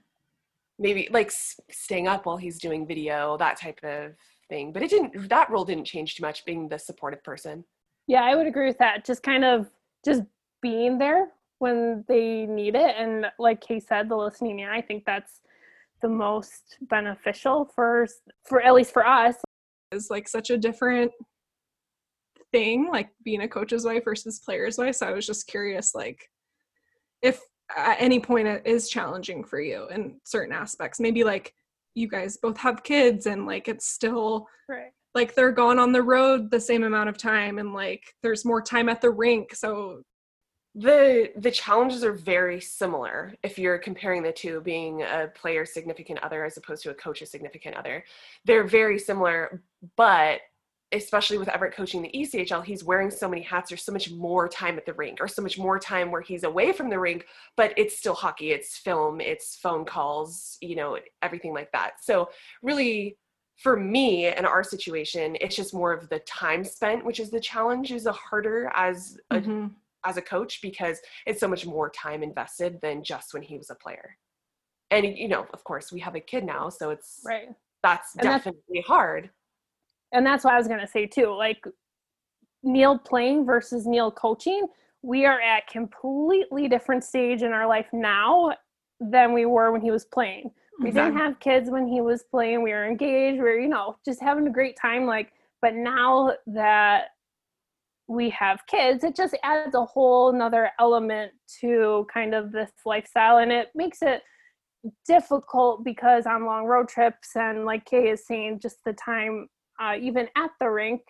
[0.78, 4.12] maybe like staying up while he's doing video, that type of
[4.50, 4.72] thing.
[4.72, 7.64] But it didn't that role didn't change too much being the supportive person.
[8.06, 9.06] Yeah, I would agree with that.
[9.06, 9.70] Just kind of
[10.04, 10.22] just
[10.60, 11.28] being there
[11.60, 15.40] when they need it and like kay said the listening ear i think that's
[16.02, 18.06] the most beneficial for
[18.44, 19.36] for at least for us.
[19.92, 21.12] Is like such a different
[22.52, 26.28] thing like being a coach's wife versus player's wife so i was just curious like
[27.22, 27.40] if
[27.76, 31.00] at any point it is challenging for you in certain aspects.
[31.00, 31.54] Maybe like
[31.94, 34.90] you guys both have kids and like it's still right.
[35.14, 38.62] like they're gone on the road the same amount of time and like there's more
[38.62, 40.00] time at the rink so
[40.74, 46.20] the the challenges are very similar if you're comparing the two being a player significant
[46.22, 48.04] other as opposed to a coach's significant other
[48.44, 49.62] they're very similar
[49.96, 50.40] but
[50.92, 53.70] especially with Everett coaching the ECHL, he's wearing so many hats.
[53.70, 56.42] There's so much more time at the rink, or so much more time where he's
[56.42, 60.98] away from the rink, but it's still hockey, it's film, it's phone calls, you know,
[61.22, 62.02] everything like that.
[62.02, 62.30] So,
[62.62, 63.16] really,
[63.56, 67.40] for me and our situation, it's just more of the time spent, which is the
[67.40, 69.66] challenge, is a harder as a mm-hmm
[70.04, 73.70] as a coach because it's so much more time invested than just when he was
[73.70, 74.16] a player.
[74.90, 77.48] And you know, of course, we have a kid now, so it's right.
[77.82, 79.30] That's and definitely that's, hard.
[80.12, 81.34] And that's what I was gonna say too.
[81.34, 81.64] Like
[82.62, 84.66] Neil playing versus Neil coaching,
[85.02, 88.52] we are at completely different stage in our life now
[89.00, 90.50] than we were when he was playing.
[90.80, 90.98] We mm-hmm.
[90.98, 92.62] didn't have kids when he was playing.
[92.62, 93.38] We were engaged.
[93.38, 95.06] We were, you know, just having a great time.
[95.06, 95.32] Like,
[95.62, 97.08] but now that
[98.10, 101.30] we have kids, it just adds a whole another element
[101.60, 104.22] to kind of this lifestyle and it makes it
[105.06, 109.46] difficult because on long road trips and like Kay is saying, just the time
[109.80, 111.02] uh, even at the rink.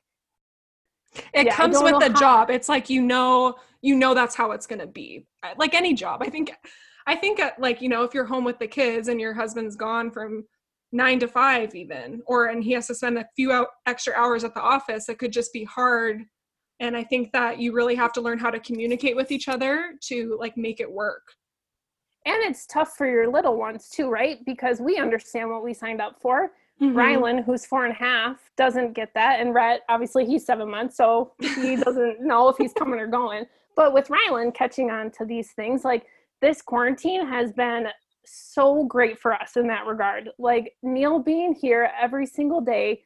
[1.33, 2.51] It yeah, comes with the how- job.
[2.51, 5.27] It's like you know, you know that's how it's gonna be.
[5.57, 6.23] Like any job.
[6.23, 6.53] I think
[7.07, 9.75] I think uh, like, you know, if you're home with the kids and your husband's
[9.75, 10.45] gone from
[10.93, 14.55] nine to five even, or and he has to spend a few extra hours at
[14.55, 16.25] the office, it could just be hard
[16.81, 19.95] and i think that you really have to learn how to communicate with each other
[20.01, 21.23] to like make it work
[22.27, 26.01] and it's tough for your little ones too right because we understand what we signed
[26.01, 26.51] up for
[26.81, 26.99] Mm-hmm.
[26.99, 29.41] Rylan, who's four and a half, doesn't get that.
[29.41, 33.45] And Rhett, obviously, he's seven months, so he doesn't know if he's coming or going.
[33.77, 36.07] But with Rylan catching on to these things, like
[36.41, 37.89] this quarantine has been
[38.25, 40.31] so great for us in that regard.
[40.39, 43.03] Like Neil being here every single day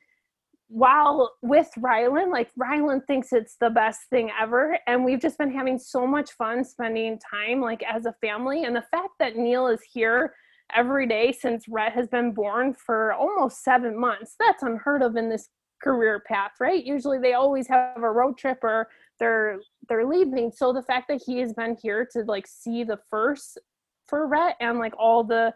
[0.68, 4.78] while with Rylan, like Rylan thinks it's the best thing ever.
[4.86, 8.64] And we've just been having so much fun spending time like as a family.
[8.64, 10.34] And the fact that Neil is here
[10.74, 15.28] every day since Rhett has been born for almost seven months, that's unheard of in
[15.28, 15.48] this
[15.82, 16.82] career path, right?
[16.82, 18.88] Usually they always have a road trip or
[19.20, 20.50] they're they're leaving.
[20.50, 23.58] So the fact that he has been here to like see the first
[24.06, 25.52] for Rhett and like all the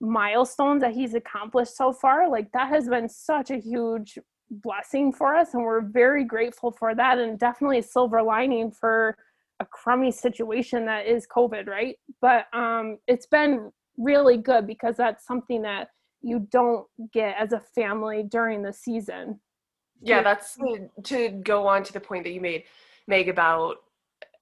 [0.00, 4.18] milestones that he's accomplished so far, like that has been such a huge
[4.50, 9.16] blessing for us and we're very grateful for that and definitely a silver lining for
[9.60, 15.24] a crummy situation that is covid right but um it's been really good because that's
[15.24, 15.88] something that
[16.20, 19.38] you don't get as a family during the season
[20.02, 20.58] yeah that's
[21.04, 22.64] to go on to the point that you made
[23.06, 23.76] meg about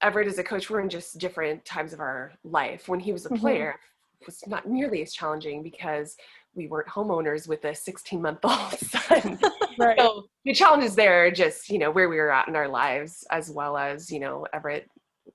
[0.01, 3.27] everett as a coach we're in just different times of our life when he was
[3.27, 3.41] a mm-hmm.
[3.41, 3.98] player mm-hmm.
[4.27, 6.17] Was not nearly as challenging because
[6.55, 9.39] we weren't homeowners with a 16 month old son.
[9.79, 9.99] right.
[9.99, 13.25] So the challenges there are just, you know, where we were at in our lives,
[13.31, 14.89] as well as, you know, Everett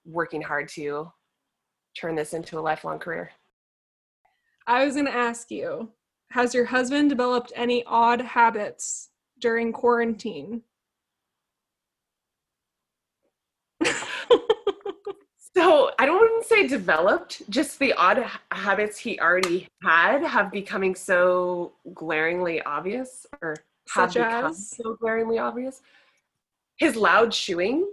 [0.06, 1.12] working hard to
[1.98, 3.32] turn this into a lifelong career.
[4.68, 5.90] I was going to ask you,
[6.32, 9.10] has your husband developed any odd habits
[9.40, 10.62] during quarantine?
[15.56, 20.52] So I don't want to say developed, just the odd habits he already had have
[20.52, 23.56] becoming so glaringly obvious or
[23.94, 24.70] have Such become as?
[24.70, 25.82] so glaringly obvious.
[26.78, 27.88] His loud chewing,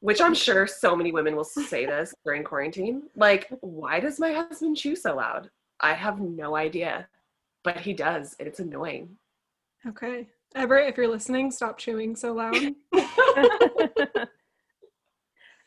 [0.00, 3.04] which I'm sure so many women will say this during quarantine.
[3.14, 5.50] Like, why does my husband chew so loud?
[5.80, 7.08] I have no idea,
[7.62, 9.16] but he does, and it's annoying.
[9.86, 10.28] Okay.
[10.56, 12.56] Everett, if you're listening, stop chewing so loud.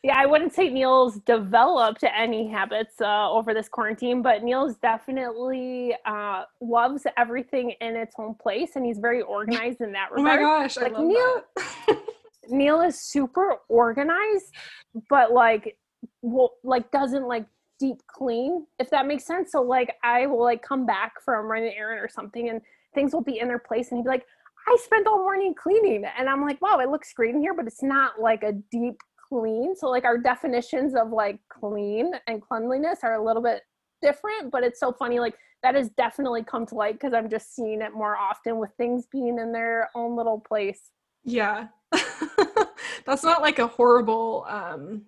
[0.04, 5.92] Yeah, I wouldn't say Neil's developed any habits uh, over this quarantine, but Neil's definitely
[6.06, 10.40] uh, loves everything in its own place, and he's very organized in that regard.
[10.40, 11.42] Oh my gosh, like Neil,
[12.48, 14.54] Neil is super organized,
[15.10, 15.76] but like,
[16.22, 17.46] will, like doesn't like
[17.80, 19.50] deep clean, if that makes sense.
[19.50, 22.60] So like, I will like come back from running an errand or something, and
[22.94, 24.26] things will be in their place, and he'd be like,
[24.68, 26.04] I spent all morning cleaning.
[26.18, 29.00] And I'm like, wow, it looks great in here, but it's not like a deep
[29.28, 29.74] clean.
[29.76, 33.62] So like our definitions of like clean and cleanliness are a little bit
[34.02, 35.20] different, but it's so funny.
[35.20, 38.70] Like that has definitely come to light because I'm just seeing it more often with
[38.76, 40.90] things being in their own little place.
[41.24, 41.68] Yeah.
[43.06, 45.02] That's not like a horrible um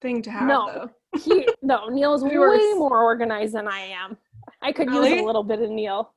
[0.00, 0.90] thing to have no.
[1.14, 1.18] though.
[1.18, 2.34] he no, Neil's way
[2.74, 4.16] more organized than I am.
[4.60, 5.12] I could really?
[5.12, 6.12] use a little bit of Neil.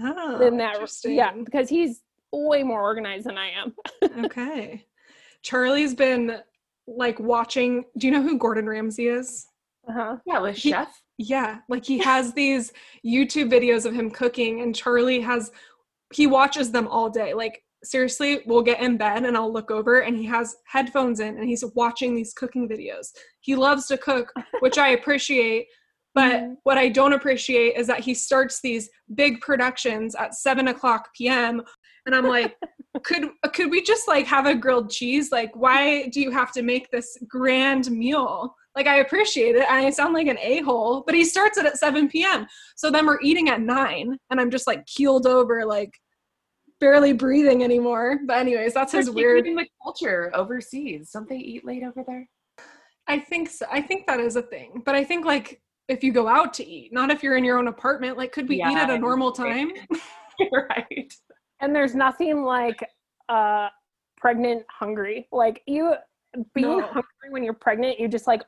[0.00, 0.78] Oh, than that.
[1.04, 2.02] Yeah, because he's
[2.32, 3.74] way more organized than I am.
[4.24, 4.84] okay.
[5.42, 6.38] Charlie's been
[6.86, 9.46] like watching do you know who Gordon Ramsay is?
[9.88, 10.16] Uh-huh.
[10.26, 11.02] Yeah, the he, chef.
[11.18, 12.72] Yeah, like he has these
[13.06, 15.50] YouTube videos of him cooking and Charlie has
[16.12, 17.34] he watches them all day.
[17.34, 21.36] Like seriously, we'll get in bed and I'll look over and he has headphones in
[21.38, 23.08] and he's watching these cooking videos.
[23.40, 25.66] He loves to cook, which I appreciate.
[26.16, 26.52] But mm-hmm.
[26.62, 31.60] what I don't appreciate is that he starts these big productions at seven o'clock p.m.
[32.06, 32.56] And I'm like,
[33.02, 35.32] could could we just like have a grilled cheese?
[35.32, 38.54] Like, why do you have to make this grand meal?
[38.76, 39.68] Like, I appreciate it.
[39.70, 42.46] I sound like an a hole, but he starts it at 7 p.m.
[42.76, 45.92] So then we're eating at nine, and I'm just like keeled over, like
[46.80, 48.18] barely breathing anymore.
[48.26, 51.10] But anyways, that's his weird the culture overseas.
[51.12, 52.28] Don't they eat late over there?
[53.06, 53.66] I think so.
[53.70, 54.82] I think that is a thing.
[54.84, 57.58] But I think like if you go out to eat, not if you're in your
[57.58, 58.16] own apartment.
[58.16, 59.70] Like, could we yeah, eat at a normal time?
[60.52, 61.14] right
[61.64, 62.86] and there's nothing like
[63.28, 63.68] uh
[64.18, 65.94] pregnant hungry like you
[66.54, 66.86] being no.
[66.86, 68.42] hungry when you're pregnant you just like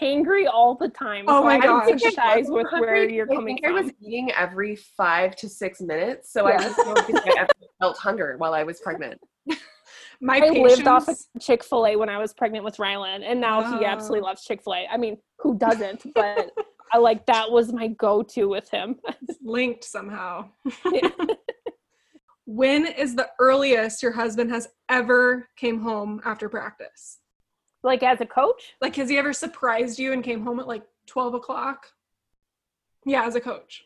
[0.00, 3.76] hangry all the time oh so my god sympathize with where you're coming I, from
[3.76, 6.56] I was eating every five to six minutes so yeah.
[6.56, 7.48] i just don't think i ever
[7.80, 9.18] felt hunger while i was pregnant
[10.20, 10.70] my I patience...
[10.76, 13.84] lived off of Chick Fil A when I was pregnant with Rylan, and now he
[13.84, 14.86] absolutely loves Chick Fil A.
[14.90, 16.04] I mean, who doesn't?
[16.14, 16.50] But
[16.92, 18.96] I like that was my go-to with him.
[19.42, 20.48] Linked somehow.
[20.92, 21.10] Yeah
[22.48, 27.18] when is the earliest your husband has ever came home after practice?
[27.82, 28.72] Like as a coach?
[28.80, 31.88] Like has he ever surprised you and came home at like 12 o'clock?
[33.04, 33.84] Yeah, as a coach.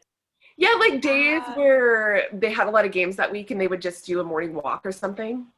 [0.57, 3.67] Yeah, like days uh, where they had a lot of games that week and they
[3.67, 5.49] would just do a morning walk or something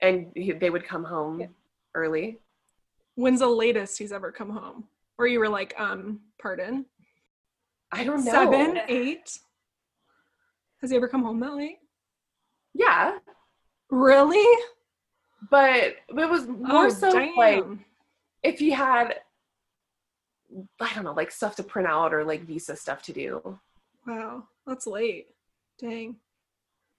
[0.00, 1.46] and he, they would come home yeah.
[1.94, 2.38] early.
[3.14, 4.88] When's the latest he's ever come home?
[5.16, 6.86] Or you were like, um, pardon?
[7.92, 8.32] I don't know.
[8.32, 9.38] Seven, eight?
[10.80, 11.78] Has he ever come home that late?
[12.74, 13.18] Yeah.
[13.90, 14.62] Really?
[15.50, 17.36] But it was more Oh, so damn.
[17.36, 17.64] like
[18.42, 19.16] if he had
[20.80, 23.58] I don't know, like stuff to print out or like visa stuff to do.
[24.06, 25.28] Wow, that's late.
[25.80, 26.16] Dang.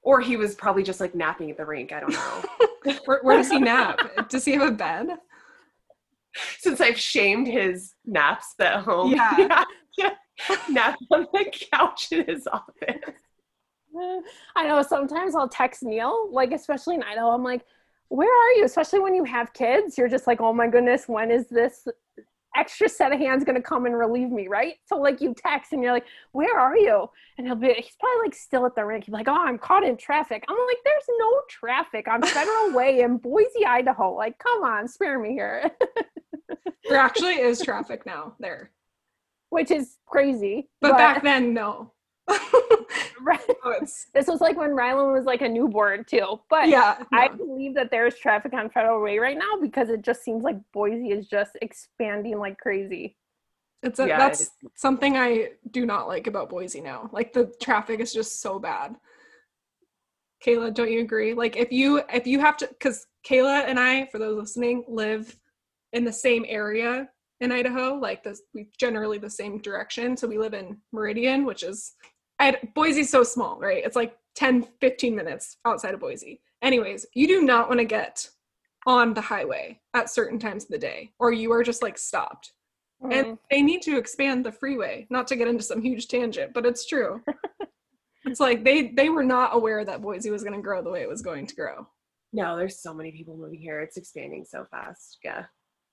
[0.02, 1.92] Or he was probably just like napping at the rink.
[1.92, 2.44] I don't know.
[3.06, 4.28] Where, where does he nap?
[4.28, 5.08] Does he have a bed?
[6.58, 9.12] Since I've shamed his naps at home.
[9.12, 9.64] Yeah.
[9.98, 10.10] yeah.
[10.70, 13.14] Nap on the couch in his office.
[14.56, 17.66] I know sometimes I'll text Neil, like especially in Idaho, I'm like,
[18.10, 18.66] where are you?
[18.66, 21.88] Especially when you have kids, you're just like, oh my goodness, when is this
[22.56, 24.76] extra set of hands gonna come and relieve me, right?
[24.86, 27.08] So like you text and you're like, where are you?
[27.38, 29.06] And he'll be he's probably like still at the rink.
[29.06, 30.44] He's like, oh, I'm caught in traffic.
[30.48, 34.14] I'm like, there's no traffic on Federal Way in Boise, Idaho.
[34.14, 35.72] Like, come on, spare me here.
[36.90, 38.72] There actually is traffic now there.
[39.50, 40.70] Which is crazy.
[40.82, 41.94] But, back then, no.
[42.30, 43.40] Right.
[43.64, 46.40] So it's, this was like when Rylan was like a newborn too.
[46.50, 47.02] But yeah.
[47.14, 50.58] I believe that there's traffic on Federal Way right now because it just seems like
[50.74, 53.16] Boise is just expanding like crazy.
[53.82, 54.52] It's a, Yeah, that's is.
[54.76, 57.10] something I do not like about Boise now.
[57.14, 58.96] Like the traffic is just so bad.
[60.46, 61.34] Kayla, don't you agree?
[61.34, 65.38] Like if you if you have to cuz Kayla and I for those listening live
[65.94, 67.10] in the same area
[67.40, 70.18] in Idaho, like this we generally the same direction.
[70.18, 71.94] So we live in Meridian, which is
[72.44, 73.84] I Boise's so small, right?
[73.86, 76.42] It's like 10 15 minutes outside of Boise.
[76.62, 78.30] Anyways, you do not want to get
[78.86, 82.52] on the highway at certain times of the day or you are just like stopped
[83.04, 83.14] Mm.
[83.14, 86.66] and they need to expand the freeway not to get into some huge tangent but
[86.66, 87.22] it's true
[88.26, 91.02] it's like they they were not aware that boise was going to grow the way
[91.02, 91.86] it was going to grow
[92.32, 93.82] No, there's so many people moving here.
[93.82, 95.18] It's expanding so fast.
[95.24, 95.46] Yeah.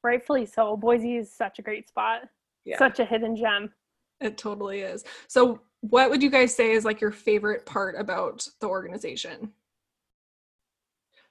[0.05, 0.77] Rightfully so.
[0.77, 2.21] Boise is such a great spot.
[2.65, 2.79] Yeah.
[2.79, 3.73] Such a hidden gem.
[4.21, 8.49] it totally is so what would you guys say is like your favorite part about
[8.61, 9.53] the organization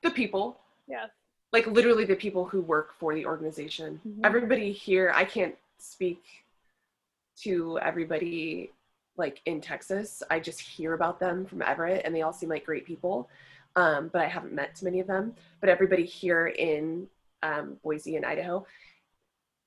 [0.02, 0.60] The people.
[0.88, 1.08] Yeah.
[1.52, 4.00] like literally the people who work for the organization.
[4.08, 4.26] Mhm.
[4.26, 6.22] Everybody here, I can't speak
[7.42, 8.72] to everybody
[9.18, 10.24] like in Texas.
[10.30, 13.30] I just hear about them from Everett and they all seem like great people.
[13.76, 15.36] Um, but I haven't met too many of them.
[15.60, 17.08] But everybody here in
[17.44, 18.66] um, Boise and Idaho,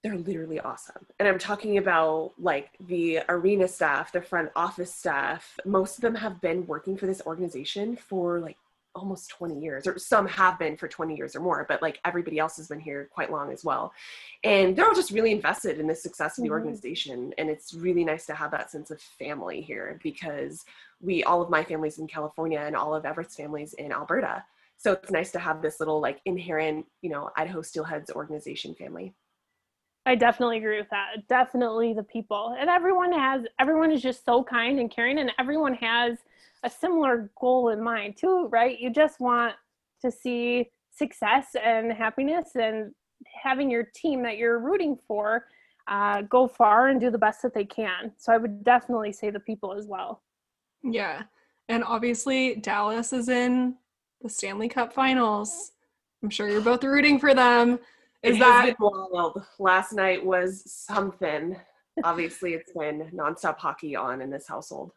[0.03, 1.07] they're literally awesome.
[1.19, 5.59] And I'm talking about like the arena staff, the front office staff.
[5.65, 8.57] Most of them have been working for this organization for like
[8.95, 12.39] almost 20 years or some have been for 20 years or more but like everybody
[12.39, 13.91] else has been here quite long as well
[14.45, 16.53] and they're all just really invested in the success of the Mhm.
[16.53, 20.67] organization and it's really nice to have that sense of family here because
[21.01, 24.45] we all of my families in california and all of everett's families in alberta
[24.77, 29.15] so it's nice to have this little like inherent you know idaho steelheads organization family
[30.05, 31.29] I definitely agree with that.
[31.29, 32.57] Definitely the people.
[32.59, 36.19] And everyone has everyone is just so kind and caring and everyone has
[36.65, 38.79] a similar goal in mind too, right?
[38.79, 39.55] You just want
[40.01, 42.93] to see success and happiness and
[43.43, 45.47] having your team that you're rooting for
[45.89, 48.13] uh, go far and do the best that they can.
[48.17, 50.23] So I would definitely say the people as well.
[50.83, 51.23] yeah
[51.69, 53.77] and obviously dallas is in
[54.21, 55.73] the stanley cup finals
[56.23, 57.79] i'm sure you're both rooting for them
[58.23, 59.43] is It has that been wild.
[59.59, 61.57] Last night was something.
[62.05, 64.93] Obviously, it's been nonstop hockey on in this household.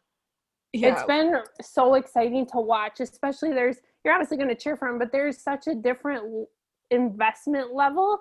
[0.73, 4.87] yeah It's been so exciting to watch, especially there's you're obviously going to cheer for
[4.87, 6.47] him, but there's such a different
[6.91, 8.19] investment level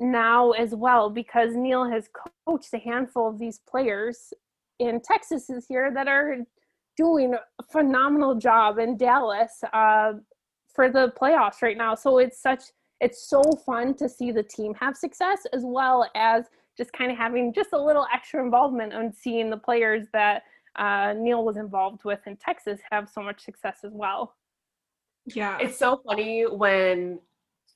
[0.00, 2.08] now as well because Neil has
[2.46, 4.32] coached a handful of these players
[4.78, 6.38] in Texas this year that are
[6.96, 10.14] doing a phenomenal job in Dallas uh,
[10.74, 11.94] for the playoffs right now.
[11.94, 12.64] So it's such
[13.00, 16.44] it's so fun to see the team have success as well as
[16.76, 20.42] just kind of having just a little extra involvement and seeing the players that
[20.76, 24.34] uh, Neil was involved with in Texas have so much success as well.
[25.26, 27.20] yeah It's so funny when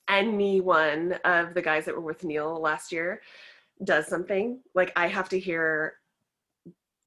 [0.09, 3.21] anyone of the guys that were with Neil last year
[3.85, 4.61] does something.
[4.75, 5.95] Like I have to hear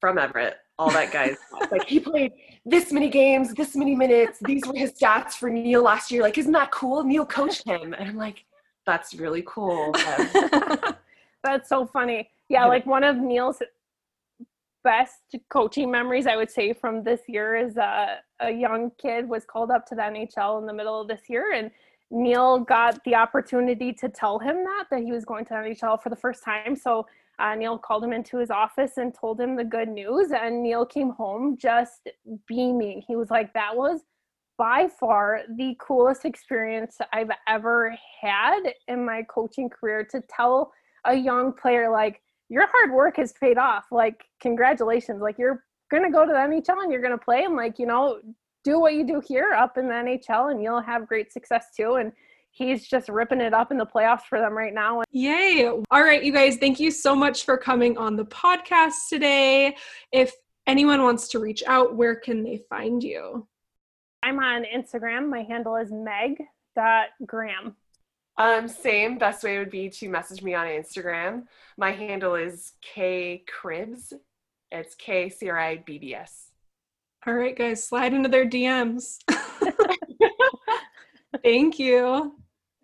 [0.00, 1.36] from Everett all that guys
[1.70, 2.32] like he played
[2.64, 4.38] this many games, this many minutes.
[4.44, 6.22] These were his stats for Neil last year.
[6.22, 7.02] Like, isn't that cool?
[7.02, 8.44] Neil coached him, and I'm like,
[8.86, 9.92] that's really cool.
[11.44, 12.30] That's so funny.
[12.48, 13.62] Yeah, like one of Neil's
[14.84, 19.44] best coaching memories, I would say, from this year is uh, a young kid was
[19.44, 21.70] called up to the NHL in the middle of this year, and
[22.10, 26.00] Neil got the opportunity to tell him that that he was going to the NHL
[26.00, 26.76] for the first time.
[26.76, 27.06] So
[27.42, 30.86] uh, Neil called him into his office and told him the good news, and Neil
[30.86, 32.08] came home just
[32.46, 33.02] beaming.
[33.06, 34.00] He was like, "That was."
[34.58, 40.72] by far the coolest experience I've ever had in my coaching career to tell
[41.06, 42.20] a young player like
[42.50, 46.82] your hard work has paid off like congratulations like you're gonna go to the nhl
[46.82, 48.20] and you're gonna play and like you know
[48.64, 51.94] do what you do here up in the NHL and you'll have great success too.
[51.94, 52.12] And
[52.52, 55.02] he's just ripping it up in the playoffs for them right now.
[55.10, 55.68] Yay.
[55.90, 59.74] All right, you guys, thank you so much for coming on the podcast today.
[60.12, 60.32] If
[60.66, 63.46] anyone wants to reach out, where can they find you?
[64.22, 65.28] I'm on Instagram.
[65.28, 67.76] My handle is meg.graham.
[68.38, 69.18] Um, same.
[69.18, 71.44] Best way would be to message me on Instagram.
[71.76, 74.12] My handle is K Cribs.
[74.70, 76.50] It's K C R I B B S.
[77.26, 79.18] All right, guys, slide into their DMs.
[81.42, 82.34] Thank you.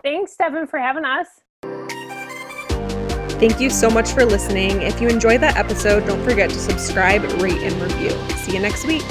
[0.03, 1.27] Thanks, Devin, for having us.
[3.39, 4.83] Thank you so much for listening.
[4.83, 8.11] If you enjoyed that episode, don't forget to subscribe, rate, and review.
[8.39, 9.05] See you next week.